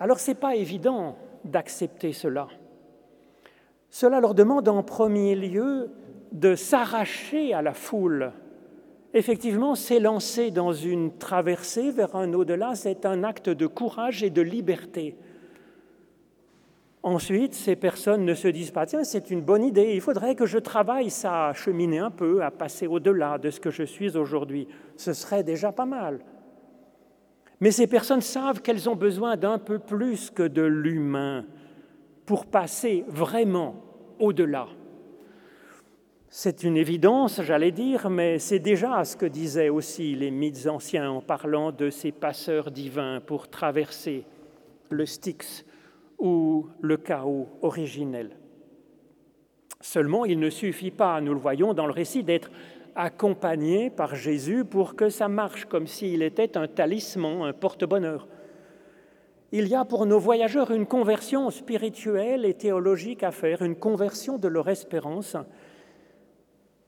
Alors 0.00 0.18
ce 0.18 0.30
n'est 0.30 0.36
pas 0.36 0.56
évident 0.56 1.16
d'accepter 1.44 2.14
cela. 2.14 2.48
Cela 3.90 4.20
leur 4.20 4.34
demande 4.34 4.68
en 4.68 4.82
premier 4.82 5.34
lieu 5.36 5.90
de 6.32 6.54
s'arracher 6.54 7.52
à 7.52 7.60
la 7.60 7.74
foule. 7.74 8.32
Effectivement, 9.12 9.74
s'élancer 9.74 10.50
dans 10.50 10.72
une 10.72 11.18
traversée 11.18 11.90
vers 11.90 12.16
un 12.16 12.32
au-delà, 12.32 12.74
c'est 12.74 13.04
un 13.04 13.22
acte 13.22 13.50
de 13.50 13.66
courage 13.66 14.22
et 14.22 14.30
de 14.30 14.40
liberté. 14.40 15.14
Ensuite, 17.04 17.54
ces 17.54 17.74
personnes 17.74 18.24
ne 18.24 18.34
se 18.34 18.46
disent 18.46 18.70
pas, 18.70 18.86
tiens, 18.86 19.02
c'est 19.02 19.30
une 19.30 19.42
bonne 19.42 19.64
idée, 19.64 19.92
il 19.94 20.00
faudrait 20.00 20.36
que 20.36 20.46
je 20.46 20.58
travaille 20.58 21.10
ça, 21.10 21.48
à 21.48 21.52
cheminer 21.52 21.98
un 21.98 22.12
peu, 22.12 22.42
à 22.44 22.52
passer 22.52 22.86
au-delà 22.86 23.38
de 23.38 23.50
ce 23.50 23.58
que 23.58 23.70
je 23.70 23.82
suis 23.82 24.16
aujourd'hui. 24.16 24.68
Ce 24.96 25.12
serait 25.12 25.42
déjà 25.42 25.72
pas 25.72 25.86
mal. 25.86 26.20
Mais 27.60 27.72
ces 27.72 27.88
personnes 27.88 28.20
savent 28.20 28.62
qu'elles 28.62 28.88
ont 28.88 28.94
besoin 28.94 29.36
d'un 29.36 29.58
peu 29.58 29.80
plus 29.80 30.30
que 30.30 30.44
de 30.44 30.62
l'humain 30.62 31.44
pour 32.24 32.46
passer 32.46 33.04
vraiment 33.08 33.82
au-delà. 34.20 34.68
C'est 36.28 36.62
une 36.62 36.76
évidence, 36.76 37.42
j'allais 37.42 37.72
dire, 37.72 38.08
mais 38.10 38.38
c'est 38.38 38.60
déjà 38.60 39.04
ce 39.04 39.16
que 39.16 39.26
disaient 39.26 39.68
aussi 39.68 40.14
les 40.14 40.30
mythes 40.30 40.66
anciens 40.66 41.10
en 41.10 41.20
parlant 41.20 41.72
de 41.72 41.90
ces 41.90 42.12
passeurs 42.12 42.70
divins 42.70 43.20
pour 43.20 43.48
traverser 43.48 44.24
le 44.88 45.04
Styx 45.04 45.64
ou 46.22 46.68
le 46.80 46.96
chaos 46.96 47.48
originel. 47.60 48.30
Seulement, 49.82 50.24
il 50.24 50.38
ne 50.38 50.48
suffit 50.48 50.90
pas, 50.90 51.20
nous 51.20 51.34
le 51.34 51.40
voyons 51.40 51.74
dans 51.74 51.86
le 51.86 51.92
récit, 51.92 52.22
d'être 52.22 52.50
accompagné 52.94 53.90
par 53.90 54.14
Jésus 54.14 54.64
pour 54.64 54.96
que 54.96 55.10
ça 55.10 55.28
marche 55.28 55.66
comme 55.66 55.86
s'il 55.86 56.22
était 56.22 56.56
un 56.56 56.66
talisman, 56.66 57.42
un 57.42 57.52
porte-bonheur 57.52 58.26
il 59.52 59.68
y 59.68 59.74
a 59.74 59.84
pour 59.84 60.06
nos 60.06 60.18
voyageurs 60.18 60.70
une 60.70 60.86
conversion 60.86 61.50
spirituelle 61.50 62.46
et 62.46 62.54
théologique 62.54 63.22
à 63.22 63.30
faire, 63.30 63.60
une 63.60 63.76
conversion 63.76 64.38
de 64.38 64.48
leur 64.48 64.68
espérance, 64.70 65.36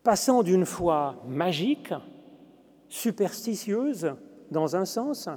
passant 0.02 0.42
d'une 0.42 0.64
foi 0.64 1.22
magique, 1.26 1.92
superstitieuse 2.88 4.14
dans 4.50 4.76
un 4.76 4.86
sens, 4.86 5.28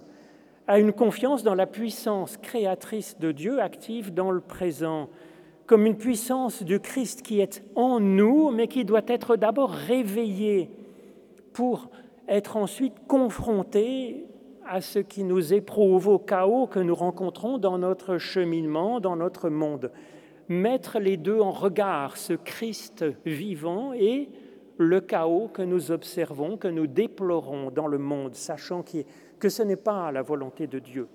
à 0.68 0.80
une 0.80 0.92
confiance 0.92 1.44
dans 1.44 1.56
la 1.56 1.66
puissance 1.66 2.36
créatrice 2.38 3.18
de 3.20 3.32
Dieu 3.32 3.62
active 3.62 4.14
dans 4.14 4.32
le 4.32 4.42
présent, 4.42 5.10
comme 5.66 5.86
une 5.86 5.98
puissance 5.98 6.62
du 6.62 6.80
Christ 6.80 7.22
qui 7.22 7.40
est 7.40 7.64
en 7.76 8.02
nous, 8.02 8.52
mais 8.52 8.68
qui 8.68 8.84
doit 8.84 9.02
être 9.08 9.38
d'abord 9.38 9.72
réveillée 9.72 10.70
pour 11.54 11.90
être 12.28 12.58
ensuite 12.58 12.96
confrontée 13.08 14.26
à 14.66 14.82
ce 14.82 15.00
qui 15.00 15.24
nous 15.24 15.54
éprouve, 15.54 16.10
au 16.10 16.20
chaos 16.20 16.68
que 16.68 16.80
nous 16.80 16.96
rencontrons 16.96 17.58
dans 17.58 17.78
notre 17.78 18.18
cheminement, 18.18 19.00
dans 19.00 19.16
notre 19.16 19.50
monde. 19.50 19.92
Mettre 20.50 21.00
les 21.00 21.16
deux 21.16 21.40
en 21.40 21.52
regard, 21.52 22.18
ce 22.18 22.34
Christ 22.34 23.06
vivant 23.26 23.94
et 23.94 24.30
le 24.78 25.00
chaos 25.00 25.48
que 25.48 25.62
nous 25.62 25.92
observons, 25.92 26.58
que 26.58 26.68
nous 26.68 26.88
déplorons 26.88 27.72
dans 27.72 27.88
le 27.88 27.98
monde, 27.98 28.36
sachant 28.36 28.84
que 29.40 29.50
ce 29.50 29.64
n'est 29.64 29.76
pas 29.76 30.12
la 30.12 30.22
volonté 30.22 30.68
de 30.68 30.80
Dieu. 30.80 31.08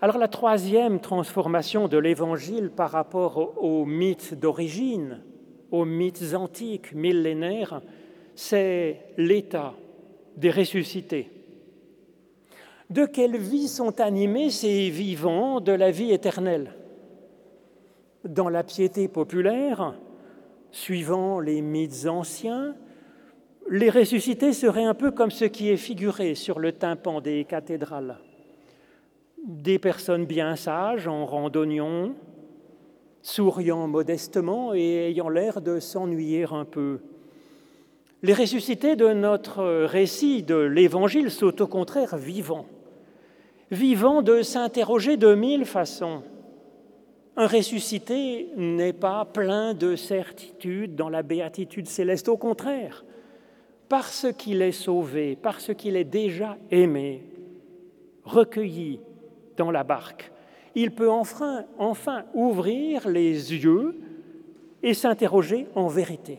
Alors 0.00 0.18
la 0.18 0.28
troisième 0.28 0.98
transformation 0.98 1.86
de 1.86 1.96
l'Évangile 1.96 2.70
par 2.70 2.90
rapport 2.90 3.62
aux 3.62 3.84
mythes 3.84 4.34
d'origine, 4.34 5.22
aux 5.70 5.84
mythes 5.84 6.34
antiques, 6.34 6.92
millénaires, 6.92 7.82
c'est 8.34 9.00
l'état 9.16 9.74
des 10.36 10.50
ressuscités. 10.50 11.30
De 12.90 13.06
quelle 13.06 13.36
vie 13.36 13.68
sont 13.68 14.00
animés 14.00 14.50
ces 14.50 14.90
vivants 14.90 15.60
de 15.60 15.72
la 15.72 15.90
vie 15.90 16.12
éternelle? 16.12 16.74
Dans 18.24 18.48
la 18.48 18.64
piété 18.64 19.08
populaire, 19.08 19.94
suivant 20.72 21.38
les 21.38 21.62
mythes 21.62 22.06
anciens, 22.06 22.74
les 23.70 23.90
ressuscités 23.90 24.52
seraient 24.52 24.84
un 24.84 24.94
peu 24.94 25.10
comme 25.10 25.30
ce 25.30 25.44
qui 25.44 25.70
est 25.70 25.76
figuré 25.76 26.34
sur 26.34 26.58
le 26.58 26.72
tympan 26.72 27.20
des 27.20 27.44
cathédrales. 27.44 28.18
Des 29.44 29.78
personnes 29.78 30.26
bien 30.26 30.56
sages 30.56 31.08
en 31.08 31.26
randonnion, 31.26 32.14
souriant 33.22 33.86
modestement 33.88 34.74
et 34.74 35.08
ayant 35.08 35.28
l'air 35.28 35.60
de 35.60 35.80
s'ennuyer 35.80 36.46
un 36.50 36.64
peu. 36.64 37.00
Les 38.22 38.34
ressuscités 38.34 38.94
de 38.94 39.08
notre 39.08 39.84
récit 39.84 40.42
de 40.42 40.56
l'Évangile 40.56 41.30
sont 41.30 41.60
au 41.60 41.66
contraire 41.66 42.16
vivants, 42.16 42.66
vivants 43.70 44.22
de 44.22 44.42
s'interroger 44.42 45.16
de 45.16 45.34
mille 45.34 45.64
façons. 45.64 46.22
Un 47.36 47.46
ressuscité 47.46 48.48
n'est 48.56 48.92
pas 48.92 49.24
plein 49.24 49.72
de 49.74 49.96
certitude 49.96 50.94
dans 50.94 51.08
la 51.08 51.22
béatitude 51.22 51.88
céleste, 51.88 52.28
au 52.28 52.36
contraire, 52.36 53.04
parce 53.92 54.28
qu'il 54.38 54.62
est 54.62 54.72
sauvé, 54.72 55.36
parce 55.36 55.74
qu'il 55.74 55.96
est 55.96 56.04
déjà 56.04 56.56
aimé, 56.70 57.26
recueilli 58.24 59.00
dans 59.58 59.70
la 59.70 59.84
barque, 59.84 60.32
il 60.74 60.94
peut 60.94 61.10
enfin, 61.10 61.66
enfin 61.76 62.24
ouvrir 62.32 63.06
les 63.06 63.52
yeux 63.52 64.00
et 64.82 64.94
s'interroger 64.94 65.66
en 65.74 65.88
vérité 65.88 66.38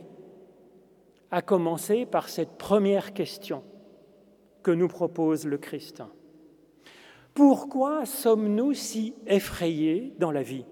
à 1.30 1.44
commencer 1.44 2.08
par 2.08 2.28
cette 2.28 2.58
première 2.58 3.14
question 3.14 3.62
que 4.64 4.72
nous 4.72 4.88
propose 4.88 5.46
le 5.46 5.60
Christ. 5.60 6.02
Pourquoi 7.36 8.08
sommes-nous 8.08 8.74
si 8.74 9.14
effrayés 9.28 10.16
dans 10.18 10.32
la 10.32 10.42
vie? 10.42 10.66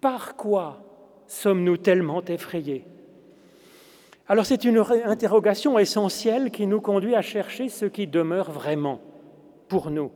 Par 0.00 0.34
quoi 0.34 0.82
sommes-nous 1.28 1.76
tellement 1.76 2.24
effrayés? 2.24 2.84
Alors 4.30 4.44
c'est 4.44 4.64
une 4.64 4.84
interrogation 5.06 5.78
essentielle 5.78 6.50
qui 6.50 6.66
nous 6.66 6.82
conduit 6.82 7.14
à 7.14 7.22
chercher 7.22 7.70
ce 7.70 7.86
qui 7.86 8.06
demeure 8.06 8.52
vraiment 8.52 9.00
pour 9.68 9.90
nous. 9.90 10.12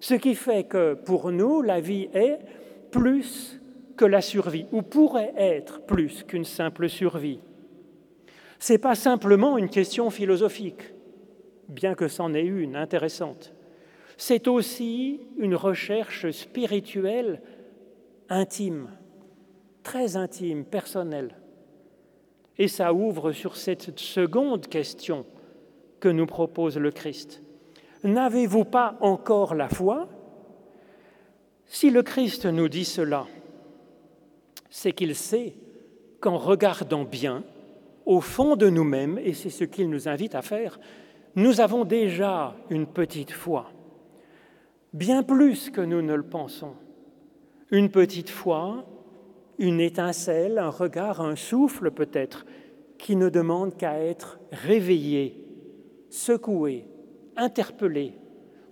Ce 0.00 0.14
qui 0.14 0.34
fait 0.34 0.64
que 0.64 0.94
pour 0.94 1.30
nous, 1.30 1.62
la 1.62 1.80
vie 1.80 2.08
est 2.14 2.40
plus 2.90 3.60
que 3.96 4.04
la 4.04 4.20
survie, 4.20 4.66
ou 4.72 4.82
pourrait 4.82 5.32
être 5.36 5.86
plus 5.86 6.24
qu'une 6.24 6.44
simple 6.44 6.88
survie. 6.88 7.38
Ce 8.58 8.72
n'est 8.72 8.78
pas 8.78 8.96
simplement 8.96 9.56
une 9.56 9.68
question 9.68 10.10
philosophique, 10.10 10.92
bien 11.68 11.94
que 11.94 12.08
c'en 12.08 12.34
ait 12.34 12.44
une 12.44 12.74
intéressante. 12.74 13.54
C'est 14.16 14.48
aussi 14.48 15.20
une 15.38 15.54
recherche 15.54 16.28
spirituelle 16.32 17.40
intime, 18.28 18.90
très 19.84 20.16
intime, 20.16 20.64
personnelle. 20.64 21.36
Et 22.58 22.68
ça 22.68 22.92
ouvre 22.92 23.32
sur 23.32 23.56
cette 23.56 23.98
seconde 23.98 24.68
question 24.68 25.26
que 26.00 26.08
nous 26.08 26.26
propose 26.26 26.78
le 26.78 26.90
Christ. 26.90 27.42
N'avez-vous 28.04 28.64
pas 28.64 28.96
encore 29.00 29.54
la 29.54 29.68
foi? 29.68 30.08
Si 31.66 31.90
le 31.90 32.02
Christ 32.02 32.46
nous 32.46 32.68
dit 32.68 32.84
cela, 32.84 33.26
c'est 34.70 34.92
qu'il 34.92 35.14
sait 35.14 35.54
qu'en 36.20 36.36
regardant 36.36 37.04
bien, 37.04 37.42
au 38.06 38.20
fond 38.20 38.56
de 38.56 38.68
nous-mêmes, 38.68 39.18
et 39.18 39.32
c'est 39.32 39.50
ce 39.50 39.64
qu'il 39.64 39.88
nous 39.88 40.08
invite 40.08 40.34
à 40.34 40.42
faire, 40.42 40.78
nous 41.36 41.60
avons 41.60 41.84
déjà 41.84 42.54
une 42.70 42.86
petite 42.86 43.32
foi, 43.32 43.70
bien 44.92 45.22
plus 45.22 45.70
que 45.70 45.80
nous 45.80 46.02
ne 46.02 46.14
le 46.14 46.22
pensons. 46.22 46.74
Une 47.70 47.90
petite 47.90 48.30
foi, 48.30 48.84
une 49.58 49.80
étincelle, 49.80 50.58
un 50.58 50.70
regard, 50.70 51.20
un 51.20 51.36
souffle 51.36 51.90
peut-être, 51.90 52.46
qui 52.98 53.16
ne 53.16 53.28
demande 53.28 53.76
qu'à 53.76 53.98
être 53.98 54.38
réveillé, 54.52 55.44
secoué, 56.10 56.86
interpellé, 57.36 58.14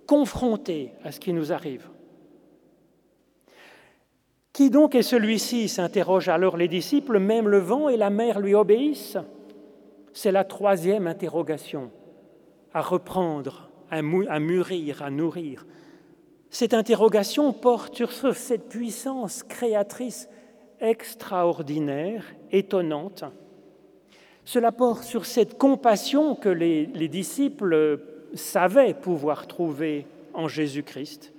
confronté 0.07 0.91
à 1.03 1.11
ce 1.11 1.19
qui 1.19 1.33
nous 1.33 1.51
arrive. 1.51 1.87
Qui 4.53 4.69
donc 4.69 4.93
est 4.93 5.01
celui-ci 5.01 5.67
s'interrogent 5.67 6.29
alors 6.29 6.57
les 6.57 6.67
disciples. 6.67 7.17
Même 7.17 7.47
le 7.47 7.57
vent 7.57 7.89
et 7.89 7.97
la 7.97 8.11
mer 8.11 8.39
lui 8.39 8.53
obéissent 8.53 9.17
C'est 10.13 10.31
la 10.31 10.43
troisième 10.43 11.07
interrogation 11.07 11.89
à 12.71 12.81
reprendre, 12.81 13.69
à 13.89 14.01
mûrir, 14.01 15.01
à 15.01 15.09
nourrir. 15.09 15.65
Cette 16.49 16.75
interrogation 16.75 17.51
porte 17.51 17.95
sur 17.95 18.35
cette 18.35 18.69
puissance 18.69 19.41
créatrice 19.41 20.29
extraordinaire, 20.83 22.23
étonnante. 22.51 23.23
Cela 24.45 24.71
porte 24.71 25.03
sur 25.03 25.25
cette 25.25 25.57
compassion 25.57 26.35
que 26.35 26.49
les, 26.49 26.85
les 26.87 27.07
disciples 27.07 27.99
savaient 28.35 28.93
pouvoir 28.93 29.47
trouver 29.47 30.05
en 30.33 30.47
Jésus-Christ 30.47 31.33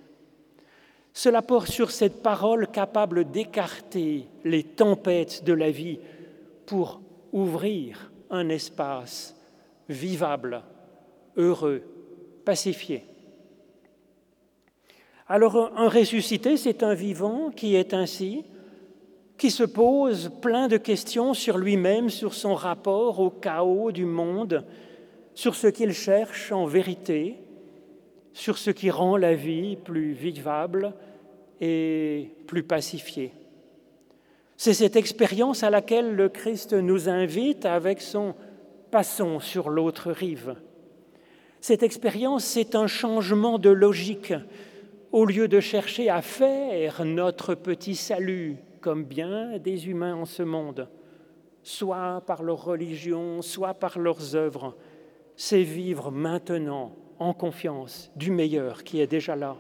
Cela 1.13 1.43
porte 1.43 1.69
sur 1.69 1.91
cette 1.91 2.23
parole 2.23 2.67
capable 2.69 3.31
d'écarter 3.31 4.27
les 4.45 4.63
tempêtes 4.63 5.45
de 5.45 5.53
la 5.53 5.71
vie 5.71 5.99
pour 6.67 7.01
ouvrir 7.33 8.11
un 8.31 8.49
espace 8.49 9.37
vivable, 9.89 10.63
heureux, 11.37 11.83
pacifié. 12.45 13.05
Alors 15.29 15.73
un 15.77 15.89
ressuscité, 15.89 16.57
c'est 16.57 16.83
un 16.83 16.95
vivant 16.95 17.51
qui 17.51 17.75
est 17.75 17.95
ainsi, 17.95 18.45
qui 19.37 19.51
se 19.51 19.65
pose 19.65 20.31
plein 20.41 20.69
de 20.69 20.77
questions 20.77 21.35
sur 21.35 21.59
lui-même, 21.59 22.09
sur 22.11 22.35
son 22.35 22.55
rapport 22.55 23.21
au 23.21 23.31
chaos 23.31 23.93
du 23.93 24.05
monde, 24.05 24.65
sur 25.35 25.55
ce 25.55 25.67
qu'il 25.67 25.93
cherche 25.93 26.53
en 26.53 26.67
vérité, 26.67 27.37
sur 28.33 28.59
ce 28.59 28.71
qui 28.71 28.91
rend 28.91 29.17
la 29.17 29.35
vie 29.35 29.77
plus 29.77 30.13
vivable 30.13 30.95
et 31.61 32.31
plus 32.47 32.63
pacifiée. 32.63 33.33
C'est 34.57 34.75
cette 34.75 34.97
expérience 34.97 35.63
à 35.63 35.71
laquelle 35.71 36.15
le 36.15 36.29
Christ 36.29 36.73
nous 36.73 37.09
invite 37.09 37.67
avec 37.67 38.01
son 38.01 38.35
Passons 38.95 39.41
sur 39.41 39.71
l'autre 39.71 40.13
rive. 40.13 40.55
Cette 41.61 41.83
expérience, 41.83 42.45
c'est 42.45 42.77
un 42.77 42.87
changement 42.87 43.59
de 43.59 43.71
logique. 43.71 44.33
Au 45.11 45.25
lieu 45.25 45.49
de 45.49 45.59
chercher 45.59 46.09
à 46.11 46.23
faire 46.23 47.05
notre 47.05 47.57
petit 47.57 47.97
salut, 47.97 48.59
comme 48.85 49.05
bien 49.05 49.57
des 49.57 49.89
humains 49.89 50.15
en 50.15 50.27
ce 50.27 50.43
monde, 50.43 50.91
soit 51.63 52.23
par 52.27 52.43
leur 52.43 52.63
religion, 52.63 53.41
soit 53.41 53.73
par 53.73 53.99
leurs 53.99 54.37
œuvres, 54.37 54.77
c'est 55.37 55.63
vivre 55.63 56.11
maintenant 56.11 56.95
en 57.19 57.33
confiance 57.33 58.13
du 58.15 58.31
meilleur 58.31 58.85
qui 58.85 59.01
est 59.01 59.07
déjà 59.07 59.37
là. 59.37 59.57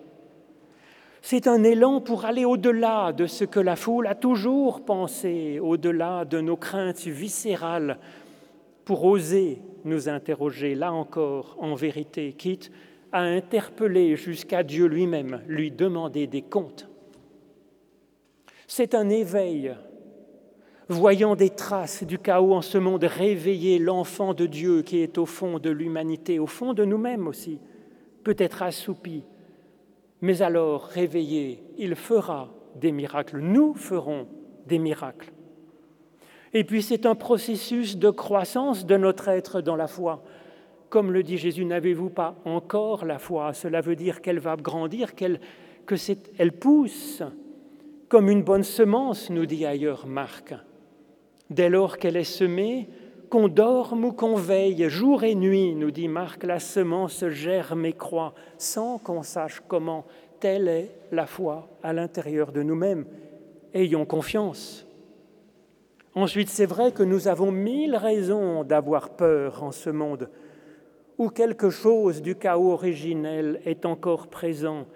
C'est 1.22 1.46
un 1.46 1.64
élan 1.64 2.02
pour 2.02 2.26
aller 2.26 2.44
au-delà 2.44 3.14
de 3.14 3.26
ce 3.26 3.44
que 3.44 3.60
la 3.60 3.76
foule 3.76 4.08
a 4.08 4.14
toujours 4.14 4.84
pensé, 4.84 5.58
au-delà 5.58 6.26
de 6.26 6.42
nos 6.42 6.58
craintes 6.58 7.06
viscérales, 7.06 7.98
pour 8.84 9.06
oser 9.06 9.62
nous 9.84 10.10
interroger, 10.10 10.74
là 10.74 10.92
encore, 10.92 11.56
en 11.58 11.74
vérité, 11.74 12.34
quitte 12.34 12.70
à 13.10 13.22
interpeller 13.22 14.16
jusqu'à 14.16 14.62
Dieu 14.62 14.84
lui-même, 14.84 15.40
lui 15.46 15.70
demander 15.70 16.26
des 16.26 16.42
comptes. 16.42 16.90
C'est 18.66 18.94
un 18.94 19.08
éveil, 19.10 19.74
voyant 20.88 21.36
des 21.36 21.50
traces 21.50 22.04
du 22.04 22.18
chaos 22.18 22.54
en 22.54 22.62
ce 22.62 22.78
monde, 22.78 23.04
réveiller 23.04 23.78
l'enfant 23.78 24.34
de 24.34 24.46
Dieu 24.46 24.82
qui 24.82 24.98
est 24.98 25.18
au 25.18 25.26
fond 25.26 25.58
de 25.58 25.70
l'humanité, 25.70 26.38
au 26.38 26.46
fond 26.46 26.72
de 26.72 26.84
nous-mêmes 26.84 27.26
aussi, 27.26 27.58
peut-être 28.22 28.62
assoupi, 28.62 29.24
mais 30.20 30.40
alors 30.42 30.84
réveillé, 30.84 31.62
il 31.76 31.94
fera 31.94 32.50
des 32.76 32.92
miracles, 32.92 33.38
nous 33.38 33.74
ferons 33.74 34.26
des 34.66 34.78
miracles. 34.78 35.32
Et 36.54 36.64
puis 36.64 36.82
c'est 36.82 37.04
un 37.04 37.14
processus 37.14 37.98
de 37.98 38.10
croissance 38.10 38.86
de 38.86 38.96
notre 38.96 39.28
être 39.28 39.60
dans 39.60 39.76
la 39.76 39.88
foi. 39.88 40.22
Comme 40.88 41.12
le 41.12 41.22
dit 41.22 41.36
Jésus, 41.36 41.64
n'avez-vous 41.64 42.10
pas 42.10 42.36
encore 42.44 43.04
la 43.04 43.18
foi? 43.18 43.52
Cela 43.52 43.80
veut 43.80 43.96
dire 43.96 44.22
qu'elle 44.22 44.38
va 44.38 44.56
grandir, 44.56 45.14
qu'elle 45.14 45.40
que 45.84 45.96
elle 46.38 46.52
pousse 46.52 47.22
comme 48.14 48.30
une 48.30 48.44
bonne 48.44 48.62
semence, 48.62 49.28
nous 49.28 49.44
dit 49.44 49.66
ailleurs 49.66 50.06
Marc. 50.06 50.54
Dès 51.50 51.68
lors 51.68 51.98
qu'elle 51.98 52.16
est 52.16 52.22
semée, 52.22 52.88
qu'on 53.28 53.48
dorme 53.48 54.04
ou 54.04 54.12
qu'on 54.12 54.36
veille, 54.36 54.88
jour 54.88 55.24
et 55.24 55.34
nuit, 55.34 55.74
nous 55.74 55.90
dit 55.90 56.06
Marc, 56.06 56.44
la 56.44 56.60
semence 56.60 57.26
germe 57.30 57.86
et 57.86 57.92
croît, 57.92 58.32
sans 58.56 58.98
qu'on 58.98 59.24
sache 59.24 59.60
comment. 59.66 60.04
Telle 60.38 60.68
est 60.68 60.92
la 61.10 61.26
foi 61.26 61.68
à 61.82 61.92
l'intérieur 61.92 62.52
de 62.52 62.62
nous-mêmes. 62.62 63.04
Ayons 63.74 64.06
confiance. 64.06 64.86
Ensuite, 66.14 66.50
c'est 66.50 66.66
vrai 66.66 66.92
que 66.92 67.02
nous 67.02 67.26
avons 67.26 67.50
mille 67.50 67.96
raisons 67.96 68.62
d'avoir 68.62 69.16
peur 69.16 69.64
en 69.64 69.72
ce 69.72 69.90
monde, 69.90 70.30
où 71.18 71.30
quelque 71.30 71.68
chose 71.68 72.22
du 72.22 72.36
chaos 72.36 72.70
originel 72.70 73.60
est 73.64 73.84
encore 73.84 74.28
présent, 74.28 74.86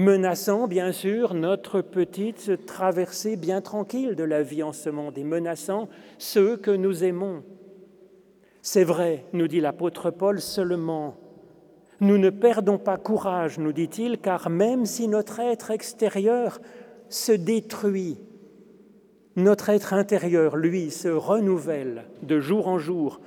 menaçant 0.00 0.66
bien 0.66 0.92
sûr 0.92 1.34
notre 1.34 1.82
petite 1.82 2.64
traversée 2.64 3.36
bien 3.36 3.60
tranquille 3.60 4.16
de 4.16 4.24
la 4.24 4.42
vie 4.42 4.62
en 4.62 4.72
ce 4.72 4.88
monde 4.88 5.18
et 5.18 5.24
menaçant 5.24 5.88
ceux 6.16 6.56
que 6.56 6.70
nous 6.70 7.04
aimons. 7.04 7.42
C'est 8.62 8.84
vrai, 8.84 9.26
nous 9.34 9.46
dit 9.46 9.60
l'apôtre 9.60 10.10
Paul 10.10 10.40
seulement. 10.40 11.16
Nous 12.00 12.16
ne 12.16 12.30
perdons 12.30 12.78
pas 12.78 12.96
courage, 12.96 13.58
nous 13.58 13.72
dit-il, 13.72 14.18
car 14.18 14.48
même 14.48 14.86
si 14.86 15.06
notre 15.06 15.38
être 15.40 15.70
extérieur 15.70 16.60
se 17.10 17.32
détruit 17.32 18.16
notre 19.36 19.68
être 19.68 19.94
intérieur, 19.94 20.56
lui, 20.56 20.90
se 20.90 21.08
renouvelle 21.08 22.04
de 22.22 22.40
jour 22.40 22.66
en 22.66 22.78
jour. 22.78 23.20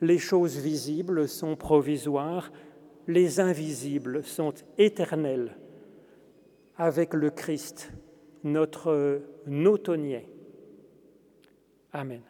Les 0.00 0.18
choses 0.18 0.56
visibles 0.56 1.28
sont 1.28 1.54
provisoires, 1.54 2.50
les 3.06 3.38
invisibles 3.38 4.24
sont 4.24 4.54
éternelles. 4.78 5.54
Avec 6.82 7.14
le 7.14 7.30
Christ, 7.30 7.92
notre 8.42 9.22
nautonnier. 9.46 10.28
Amen. 11.92 12.22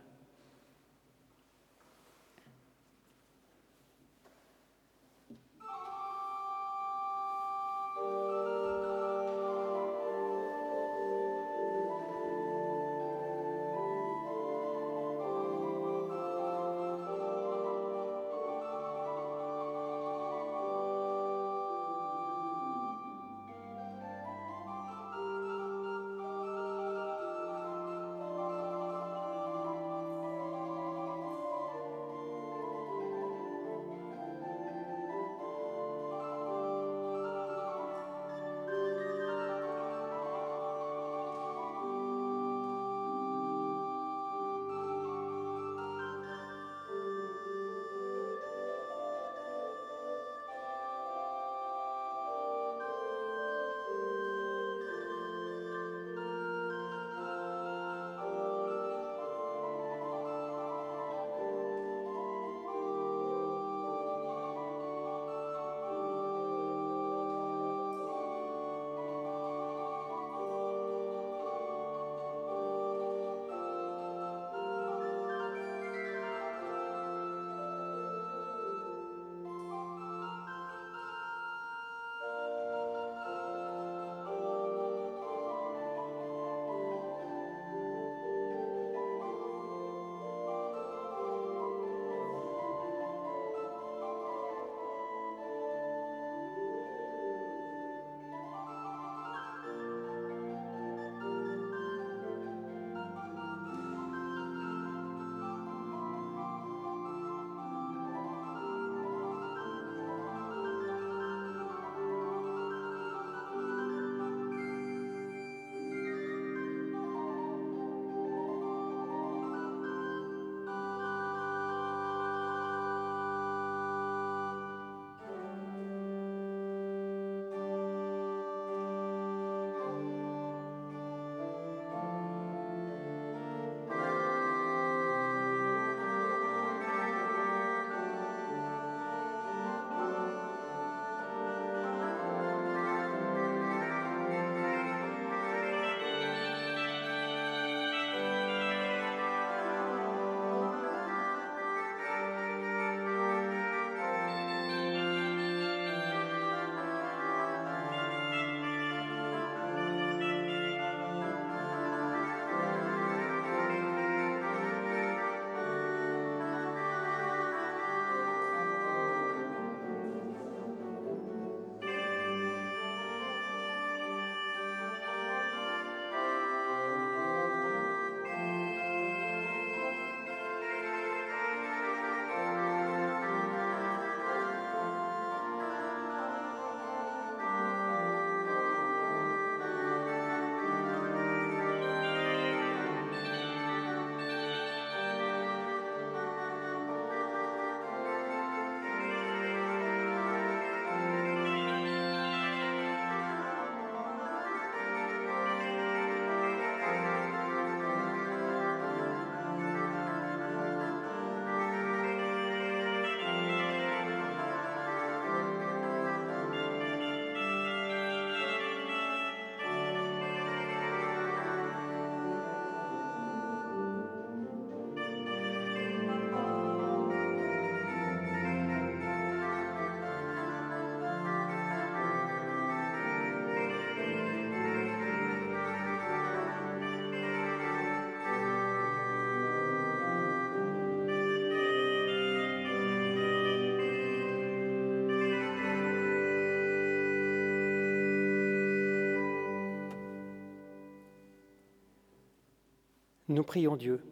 Nous 253.32 253.44
prions 253.44 253.76
Dieu. 253.76 254.02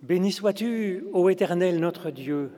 Béni 0.00 0.30
sois-tu, 0.30 1.04
ô 1.12 1.28
Éternel 1.28 1.80
notre 1.80 2.12
Dieu, 2.12 2.52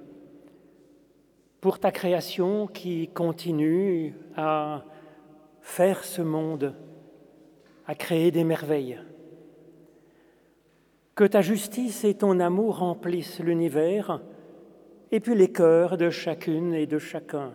pour 1.62 1.78
ta 1.78 1.90
création 1.90 2.66
qui 2.66 3.08
continue 3.08 4.14
à 4.36 4.84
faire 5.62 6.04
ce 6.04 6.20
monde, 6.20 6.74
à 7.86 7.94
créer 7.94 8.30
des 8.30 8.44
merveilles. 8.44 9.00
Que 11.14 11.24
ta 11.24 11.40
justice 11.40 12.04
et 12.04 12.14
ton 12.14 12.40
amour 12.40 12.80
remplissent 12.80 13.40
l'univers 13.40 14.20
et 15.12 15.20
puis 15.20 15.34
les 15.34 15.50
cœurs 15.50 15.96
de 15.96 16.10
chacune 16.10 16.74
et 16.74 16.86
de 16.86 16.98
chacun. 16.98 17.54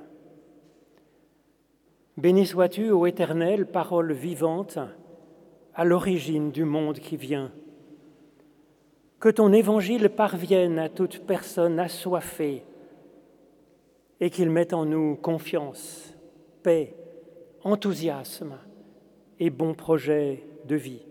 Béni 2.15 2.45
sois-tu, 2.45 2.91
ô 2.91 3.07
Éternel, 3.07 3.65
parole 3.65 4.13
vivante, 4.13 4.77
à 5.73 5.83
l'origine 5.83 6.51
du 6.51 6.63
monde 6.63 6.99
qui 6.99 7.17
vient. 7.17 7.51
Que 9.19 9.29
ton 9.29 9.51
évangile 9.51 10.09
parvienne 10.09 10.77
à 10.77 10.89
toute 10.89 11.25
personne 11.25 11.79
assoiffée 11.79 12.65
et 14.19 14.29
qu'il 14.29 14.51
mette 14.51 14.73
en 14.73 14.85
nous 14.85 15.15
confiance, 15.15 16.15
paix, 16.61 16.95
enthousiasme 17.63 18.59
et 19.39 19.49
bon 19.49 19.73
projet 19.73 20.45
de 20.65 20.75
vie. 20.75 21.05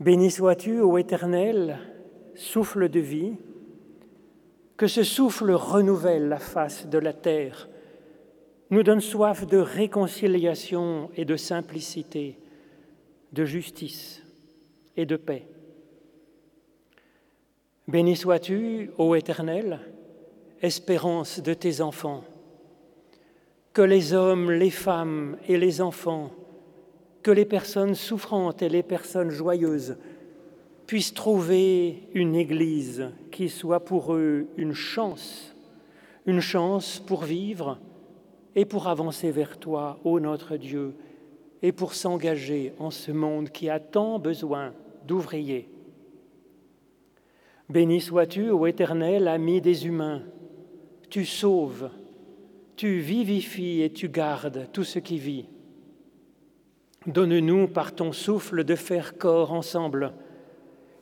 Béni 0.00 0.32
sois-tu, 0.32 0.80
ô 0.80 0.98
Éternel, 0.98 1.78
souffle 2.34 2.88
de 2.88 2.98
vie, 2.98 3.36
que 4.76 4.88
ce 4.88 5.04
souffle 5.04 5.52
renouvelle 5.52 6.28
la 6.28 6.38
face 6.38 6.88
de 6.88 6.98
la 6.98 7.12
terre, 7.12 7.68
nous 8.72 8.82
donne 8.82 9.02
soif 9.02 9.46
de 9.46 9.58
réconciliation 9.58 11.10
et 11.14 11.26
de 11.26 11.36
simplicité, 11.36 12.38
de 13.30 13.44
justice 13.44 14.22
et 14.96 15.04
de 15.04 15.16
paix. 15.16 15.46
Béni 17.86 18.16
sois-tu, 18.16 18.90
ô 18.96 19.14
Éternel, 19.14 19.78
espérance 20.62 21.42
de 21.42 21.52
tes 21.52 21.82
enfants, 21.82 22.24
que 23.74 23.82
les 23.82 24.14
hommes, 24.14 24.50
les 24.50 24.70
femmes 24.70 25.36
et 25.46 25.58
les 25.58 25.82
enfants, 25.82 26.30
que 27.22 27.30
les 27.30 27.44
personnes 27.44 27.94
souffrantes 27.94 28.62
et 28.62 28.70
les 28.70 28.82
personnes 28.82 29.30
joyeuses 29.30 29.98
puissent 30.86 31.12
trouver 31.12 32.08
une 32.14 32.34
Église 32.34 33.10
qui 33.30 33.50
soit 33.50 33.84
pour 33.84 34.14
eux 34.14 34.46
une 34.56 34.72
chance, 34.72 35.54
une 36.24 36.40
chance 36.40 36.98
pour 36.98 37.24
vivre 37.24 37.78
et 38.54 38.64
pour 38.64 38.88
avancer 38.88 39.30
vers 39.30 39.58
toi, 39.58 39.98
ô 40.04 40.20
notre 40.20 40.56
Dieu, 40.56 40.94
et 41.62 41.72
pour 41.72 41.94
s'engager 41.94 42.74
en 42.78 42.90
ce 42.90 43.12
monde 43.12 43.50
qui 43.50 43.70
a 43.70 43.80
tant 43.80 44.18
besoin 44.18 44.72
d'ouvriers. 45.06 45.68
Béni 47.68 48.00
sois-tu, 48.00 48.50
ô 48.50 48.66
Éternel, 48.66 49.28
ami 49.28 49.60
des 49.60 49.86
humains, 49.86 50.22
tu 51.08 51.24
sauves, 51.24 51.90
tu 52.76 52.98
vivifies 52.98 53.82
et 53.82 53.92
tu 53.92 54.08
gardes 54.08 54.68
tout 54.72 54.84
ce 54.84 54.98
qui 54.98 55.18
vit. 55.18 55.46
Donne-nous 57.06 57.68
par 57.68 57.94
ton 57.94 58.12
souffle 58.12 58.64
de 58.64 58.74
faire 58.74 59.16
corps 59.16 59.52
ensemble, 59.52 60.12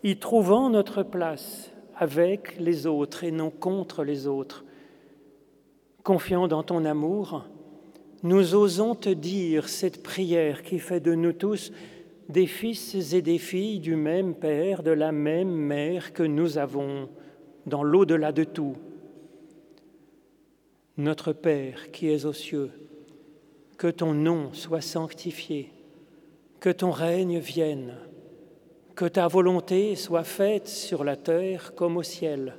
y 0.02 0.16
trouvant 0.16 0.70
notre 0.70 1.02
place 1.02 1.72
avec 1.96 2.58
les 2.58 2.86
autres 2.86 3.24
et 3.24 3.30
non 3.30 3.50
contre 3.50 4.04
les 4.04 4.26
autres. 4.26 4.64
Confiant 6.02 6.48
dans 6.48 6.62
ton 6.62 6.84
amour, 6.84 7.44
nous 8.22 8.54
osons 8.54 8.94
te 8.94 9.10
dire 9.10 9.68
cette 9.68 10.02
prière 10.02 10.62
qui 10.62 10.78
fait 10.78 11.00
de 11.00 11.14
nous 11.14 11.32
tous 11.32 11.72
des 12.28 12.46
fils 12.46 13.12
et 13.12 13.22
des 13.22 13.38
filles 13.38 13.80
du 13.80 13.96
même 13.96 14.34
Père, 14.34 14.82
de 14.82 14.92
la 14.92 15.12
même 15.12 15.50
Mère 15.50 16.12
que 16.12 16.22
nous 16.22 16.58
avons 16.58 17.08
dans 17.66 17.82
l'au-delà 17.82 18.32
de 18.32 18.44
tout. 18.44 18.76
Notre 20.96 21.32
Père 21.32 21.90
qui 21.90 22.08
es 22.08 22.24
aux 22.24 22.32
cieux, 22.32 22.70
que 23.76 23.88
ton 23.88 24.14
nom 24.14 24.52
soit 24.52 24.80
sanctifié, 24.80 25.72
que 26.60 26.70
ton 26.70 26.90
règne 26.90 27.38
vienne, 27.38 27.96
que 28.94 29.06
ta 29.06 29.26
volonté 29.26 29.96
soit 29.96 30.24
faite 30.24 30.68
sur 30.68 31.04
la 31.04 31.16
terre 31.16 31.74
comme 31.74 31.96
au 31.96 32.02
ciel. 32.02 32.58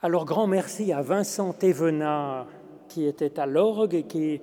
Alors 0.00 0.26
grand 0.26 0.46
merci 0.46 0.92
à 0.92 1.02
Vincent 1.02 1.52
Thévenat 1.52 2.46
qui 2.88 3.04
était 3.04 3.40
à 3.40 3.46
l'orgue 3.46 3.94
et 3.94 4.04
qui 4.04 4.40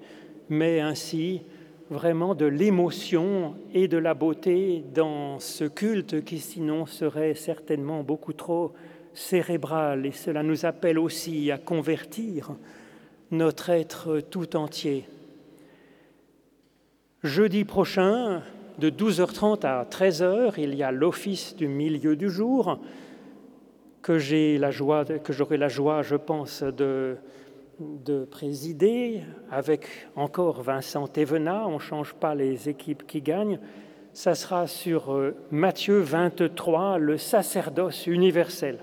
met 0.50 0.82
ainsi 0.82 1.44
vraiment 1.90 2.36
de 2.36 2.46
l'émotion 2.46 3.56
et 3.74 3.88
de 3.88 3.98
la 3.98 4.14
beauté 4.14 4.84
dans 4.94 5.40
ce 5.40 5.64
culte 5.64 6.26
qui 6.26 6.40
sinon 6.40 6.86
serait 6.86 7.36
certainement 7.36 8.04
beaucoup 8.04 8.34
trop 8.34 8.74
cérébral 9.14 10.06
et 10.06 10.12
cela 10.12 10.44
nous 10.44 10.66
appelle 10.66 11.00
aussi 11.00 11.50
à 11.52 11.58
convertir 11.58 12.52
notre 13.32 13.70
être 13.70 14.20
tout 14.20 14.58
entier. 14.58 15.08
Jeudi 17.24 17.64
prochain, 17.64 18.42
de 18.78 18.90
12h30 18.90 19.66
à 19.66 19.86
13h, 19.86 20.56
il 20.58 20.76
y 20.76 20.84
a 20.84 20.92
l'office 20.92 21.56
du 21.56 21.70
milieu 21.70 22.18
du 22.18 22.30
jour 22.30 22.78
que 24.06 24.20
j'ai 24.20 24.60
la 24.60 24.70
joie, 24.70 25.04
que 25.04 25.34
j'aurai 25.34 25.58
la 25.58 25.68
joie, 25.68 26.04
je 26.04 26.16
pense, 26.16 26.62
de 26.62 27.18
de 27.80 28.24
présider 28.24 29.22
avec 29.52 29.88
encore 30.16 30.62
Vincent 30.62 31.08
Thévenat, 31.08 31.68
on 31.68 31.74
ne 31.74 31.80
change 31.80 32.14
pas 32.14 32.36
les 32.36 32.70
équipes 32.70 33.06
qui 33.08 33.22
gagnent. 33.22 33.60
Ça 34.14 34.36
sera 34.36 34.68
sur 34.68 35.12
euh, 35.12 35.36
Matthieu 35.52 36.00
23, 36.00 37.00
le 37.00 37.18
sacerdoce 37.18 38.08
universel. 38.08 38.78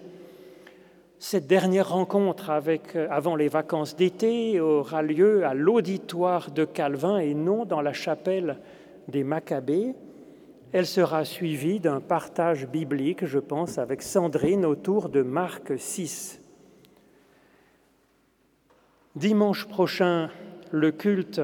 Cette 1.18 1.46
dernière 1.46 1.90
rencontre 1.90 2.50
euh, 2.50 3.06
avant 3.08 3.36
les 3.36 3.48
vacances 3.48 3.96
d'été 3.96 4.60
aura 4.60 5.02
lieu 5.02 5.46
à 5.46 5.54
l'auditoire 5.54 6.50
de 6.50 6.64
Calvin 6.64 7.18
et 7.18 7.32
non 7.32 7.64
dans 7.64 7.80
la 7.80 7.92
chapelle 7.92 8.58
des 9.08 9.24
Maccabées. 9.24 9.94
Elle 10.72 10.86
sera 10.86 11.26
suivie 11.26 11.80
d'un 11.80 12.00
partage 12.00 12.66
biblique, 12.66 13.26
je 13.26 13.38
pense, 13.38 13.76
avec 13.76 14.00
Sandrine 14.00 14.64
autour 14.64 15.10
de 15.10 15.20
Marc 15.20 15.78
6. 15.78 16.40
Dimanche 19.14 19.68
prochain, 19.68 20.30
le 20.70 20.90
culte 20.90 21.42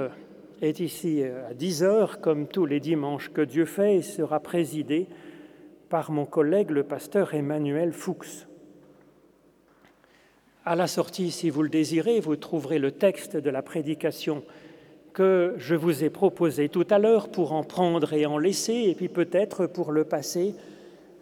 est 0.62 0.80
ici 0.80 1.22
à 1.22 1.52
10 1.52 1.82
heures, 1.82 2.20
comme 2.22 2.48
tous 2.48 2.64
les 2.64 2.80
dimanches 2.80 3.30
que 3.30 3.42
Dieu 3.42 3.66
fait, 3.66 3.96
et 3.96 4.02
sera 4.02 4.40
présidé 4.40 5.08
par 5.90 6.10
mon 6.10 6.24
collègue 6.24 6.70
le 6.70 6.84
pasteur 6.84 7.34
Emmanuel 7.34 7.92
Fuchs. 7.92 8.46
À 10.64 10.74
la 10.74 10.86
sortie, 10.86 11.30
si 11.30 11.50
vous 11.50 11.62
le 11.62 11.68
désirez, 11.68 12.20
vous 12.20 12.36
trouverez 12.36 12.78
le 12.78 12.92
texte 12.92 13.36
de 13.36 13.50
la 13.50 13.60
prédication 13.60 14.42
que 15.18 15.54
je 15.58 15.74
vous 15.74 16.04
ai 16.04 16.10
proposé 16.10 16.68
tout 16.68 16.86
à 16.90 17.00
l'heure 17.00 17.28
pour 17.28 17.52
en 17.52 17.64
prendre 17.64 18.12
et 18.12 18.24
en 18.24 18.38
laisser, 18.38 18.84
et 18.86 18.94
puis 18.94 19.08
peut-être 19.08 19.66
pour 19.66 19.90
le 19.90 20.04
passer 20.04 20.54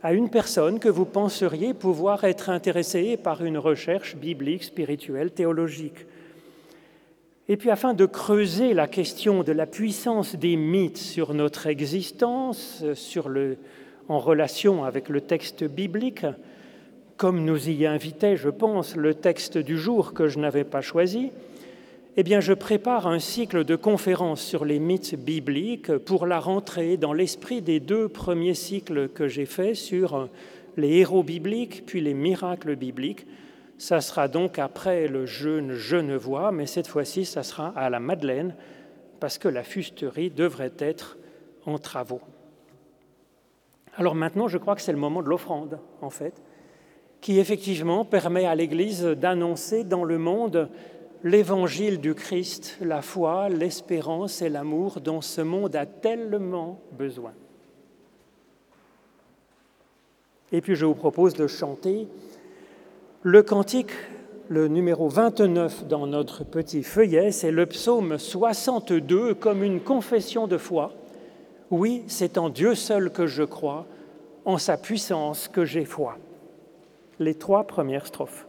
à 0.02 0.12
une 0.12 0.28
personne 0.28 0.78
que 0.78 0.90
vous 0.90 1.06
penseriez 1.06 1.72
pouvoir 1.72 2.24
être 2.24 2.50
intéressée 2.50 3.16
par 3.16 3.42
une 3.42 3.56
recherche 3.56 4.14
biblique, 4.14 4.64
spirituelle, 4.64 5.30
théologique. 5.30 6.04
Et 7.48 7.56
puis 7.56 7.70
afin 7.70 7.94
de 7.94 8.04
creuser 8.04 8.74
la 8.74 8.86
question 8.86 9.42
de 9.42 9.52
la 9.52 9.64
puissance 9.64 10.36
des 10.36 10.56
mythes 10.56 10.98
sur 10.98 11.32
notre 11.32 11.66
existence, 11.66 12.84
sur 12.92 13.30
le, 13.30 13.56
en 14.10 14.18
relation 14.18 14.84
avec 14.84 15.08
le 15.08 15.22
texte 15.22 15.64
biblique, 15.64 16.26
comme 17.16 17.46
nous 17.46 17.70
y 17.70 17.86
invitait, 17.86 18.36
je 18.36 18.50
pense, 18.50 18.94
le 18.94 19.14
texte 19.14 19.56
du 19.56 19.78
jour 19.78 20.12
que 20.12 20.28
je 20.28 20.38
n'avais 20.38 20.64
pas 20.64 20.82
choisi, 20.82 21.30
eh 22.18 22.22
bien, 22.22 22.40
je 22.40 22.54
prépare 22.54 23.06
un 23.06 23.18
cycle 23.18 23.64
de 23.64 23.76
conférences 23.76 24.40
sur 24.40 24.64
les 24.64 24.78
mythes 24.78 25.14
bibliques 25.16 25.98
pour 25.98 26.24
la 26.24 26.40
rentrée 26.40 26.96
dans 26.96 27.12
l'esprit 27.12 27.60
des 27.60 27.78
deux 27.78 28.08
premiers 28.08 28.54
cycles 28.54 29.10
que 29.10 29.28
j'ai 29.28 29.44
faits 29.44 29.74
sur 29.74 30.30
les 30.78 30.96
héros 30.96 31.22
bibliques 31.22 31.84
puis 31.84 32.00
les 32.00 32.14
miracles 32.14 32.74
bibliques. 32.74 33.26
Ça 33.76 34.00
sera 34.00 34.28
donc 34.28 34.58
après 34.58 35.08
le 35.08 35.26
jeûne 35.26 35.74
Genevois, 35.74 36.52
mais 36.52 36.64
cette 36.64 36.86
fois-ci, 36.86 37.26
ça 37.26 37.42
sera 37.42 37.68
à 37.76 37.90
la 37.90 38.00
Madeleine 38.00 38.54
parce 39.20 39.36
que 39.36 39.48
la 39.48 39.62
fusterie 39.62 40.30
devrait 40.30 40.72
être 40.78 41.18
en 41.66 41.78
travaux. 41.78 42.22
Alors 43.98 44.14
maintenant, 44.14 44.48
je 44.48 44.56
crois 44.56 44.74
que 44.74 44.80
c'est 44.80 44.92
le 44.92 44.98
moment 44.98 45.22
de 45.22 45.28
l'offrande, 45.28 45.80
en 46.00 46.10
fait, 46.10 46.42
qui 47.20 47.38
effectivement 47.38 48.06
permet 48.06 48.46
à 48.46 48.54
l'Église 48.54 49.02
d'annoncer 49.04 49.84
dans 49.84 50.04
le 50.04 50.16
monde 50.16 50.70
l'évangile 51.24 52.00
du 52.00 52.14
Christ, 52.14 52.76
la 52.80 53.02
foi, 53.02 53.48
l'espérance 53.48 54.42
et 54.42 54.48
l'amour 54.48 55.00
dont 55.00 55.20
ce 55.20 55.40
monde 55.40 55.76
a 55.76 55.86
tellement 55.86 56.80
besoin. 56.92 57.32
Et 60.52 60.60
puis 60.60 60.76
je 60.76 60.86
vous 60.86 60.94
propose 60.94 61.34
de 61.34 61.46
chanter 61.46 62.06
le 63.22 63.42
cantique, 63.42 63.90
le 64.48 64.68
numéro 64.68 65.08
29 65.08 65.88
dans 65.88 66.06
notre 66.06 66.44
petit 66.44 66.84
feuillet, 66.84 67.32
c'est 67.32 67.50
le 67.50 67.66
psaume 67.66 68.18
62 68.18 69.34
comme 69.34 69.64
une 69.64 69.80
confession 69.80 70.46
de 70.46 70.56
foi. 70.56 70.92
Oui, 71.72 72.04
c'est 72.06 72.38
en 72.38 72.48
Dieu 72.48 72.76
seul 72.76 73.10
que 73.10 73.26
je 73.26 73.42
crois, 73.42 73.86
en 74.44 74.58
sa 74.58 74.76
puissance 74.76 75.48
que 75.48 75.64
j'ai 75.64 75.84
foi. 75.84 76.18
Les 77.18 77.34
trois 77.34 77.64
premières 77.64 78.06
strophes. 78.06 78.46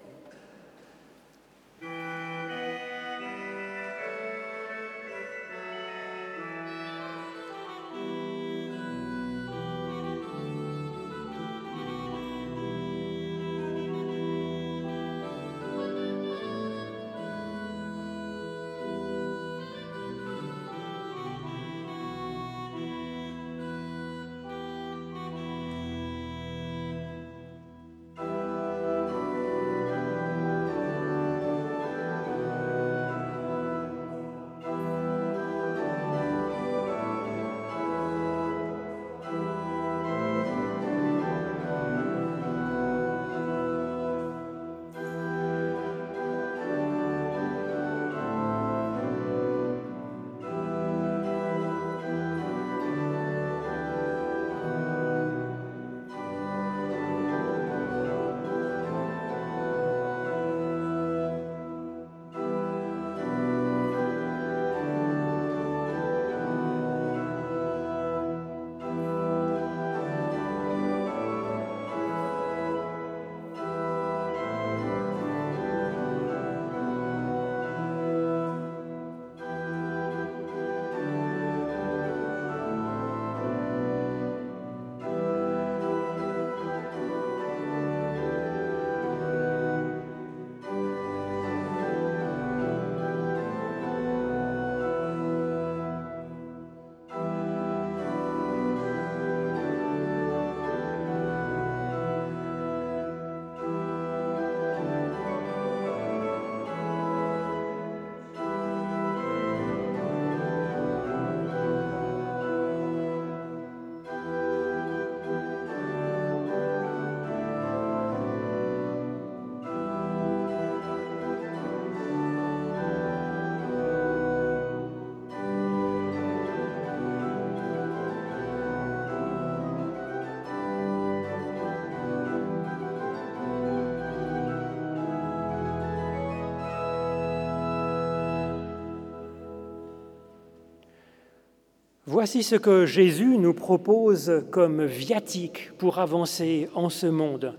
Voici 142.20 142.42
ce 142.42 142.56
que 142.56 142.88
Jésus 142.88 143.38
nous 143.38 143.54
propose 143.54 144.44
comme 144.50 144.84
viatique 144.84 145.70
pour 145.78 146.00
avancer 146.00 146.68
en 146.74 146.90
ce 146.90 147.06
monde. 147.06 147.54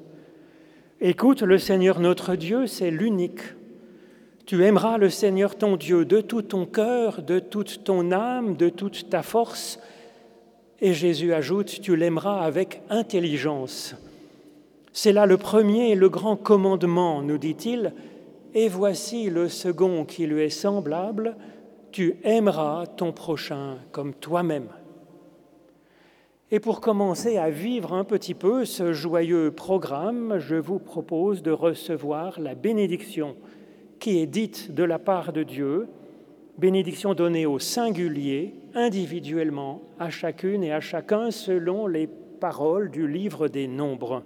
Écoute, 1.01 1.43
le 1.43 1.59
Seigneur 1.59 2.01
notre 2.01 2.35
Dieu, 2.35 2.67
c'est 2.67 2.91
l'unique. 2.91 3.39
Tu 4.47 4.65
aimeras 4.65 4.99
le 4.99 5.11
Seigneur 5.11 5.55
ton 5.55 5.77
Dieu 5.77 6.05
de 6.05 6.21
tout 6.21 6.43
ton 6.43 6.67
cœur, 6.67 7.23
de 7.23 7.39
toute 7.39 7.85
ton 7.85 8.11
âme, 8.11 8.57
de 8.57 8.69
toute 8.69 9.09
ta 9.09 9.23
force. 9.23 9.79
Et 10.81 10.93
Jésus 10.93 11.33
ajoute, 11.33 11.81
tu 11.81 11.95
l'aimeras 11.95 12.41
avec 12.41 12.83
intelligence. 12.91 13.95
C'est 14.93 15.13
là 15.13 15.25
le 15.27 15.37
premier 15.37 15.93
et 15.93 15.95
le 15.95 16.09
grand 16.09 16.35
commandement, 16.35 17.23
nous 17.23 17.39
dit-il, 17.39 17.93
et 18.55 18.69
voici 18.69 19.31
le 19.31 19.49
second 19.49 20.05
qui 20.05 20.27
lui 20.27 20.43
est 20.43 20.51
semblable, 20.51 21.37
tu 21.91 22.17
aimeras 22.23 22.87
ton 22.87 23.13
prochain 23.13 23.79
comme 23.93 24.15
toi-même. 24.15 24.69
Et 26.51 26.61
pour 26.61 26.81
commencer 26.81 27.37
à 27.37 27.51
vivre 27.51 27.93
un 27.93 28.05
petit 28.05 28.35
peu 28.35 28.65
ce 28.65 28.95
joyeux 28.95 29.51
programme, 29.51 30.39
je 30.39 30.57
vous 30.57 30.79
propose 30.79 31.43
de 31.43 31.51
recevoir 31.51 32.41
la 32.41 32.55
bénédiction 32.55 33.37
qui 34.01 34.19
est 34.19 34.27
dite 34.27 34.73
de 34.73 34.83
la 34.83 34.99
part 34.99 35.33
de 35.35 35.43
Dieu, 35.43 35.89
bénédiction 36.57 37.13
donnée 37.13 37.45
au 37.45 37.59
singulier, 37.59 38.55
individuellement, 38.75 39.83
à 39.99 40.09
chacune 40.09 40.65
et 40.65 40.73
à 40.73 40.81
chacun 40.81 41.31
selon 41.31 41.87
les 41.87 42.07
paroles 42.07 42.91
du 42.91 43.07
livre 43.07 43.49
des 43.49 43.67
nombres. 43.67 44.23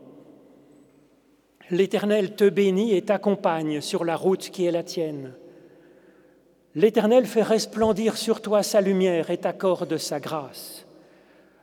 L'Éternel 1.70 2.36
te 2.36 2.48
bénit 2.48 2.94
et 2.94 3.02
t'accompagne 3.02 3.80
sur 3.80 4.04
la 4.04 4.14
route 4.14 4.50
qui 4.50 4.66
est 4.66 4.70
la 4.70 4.82
tienne. 4.82 5.32
L'Éternel 6.74 7.26
fait 7.26 7.42
resplendir 7.42 8.16
sur 8.16 8.40
toi 8.40 8.62
sa 8.62 8.80
lumière 8.80 9.30
et 9.30 9.38
t'accorde 9.38 9.98
sa 9.98 10.20
grâce. 10.20 10.86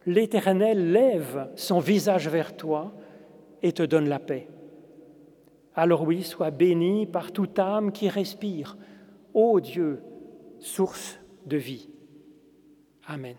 L'Éternel 0.06 0.92
lève 0.92 1.50
son 1.56 1.80
visage 1.80 2.30
vers 2.30 2.56
toi 2.56 2.94
et 3.62 3.72
te 3.72 3.84
donne 3.84 4.08
la 4.08 4.20
paix. 4.20 4.48
Alors 5.76 6.04
oui, 6.04 6.24
sois 6.24 6.52
béni 6.52 7.06
par 7.06 7.32
toute 7.32 7.58
âme 7.58 7.92
qui 7.92 8.10
respire, 8.10 8.78
ô 9.34 9.60
Dieu, 9.60 10.02
source 10.60 11.20
de 11.46 11.58
vie. 11.58 11.90
Amen. 13.08 13.36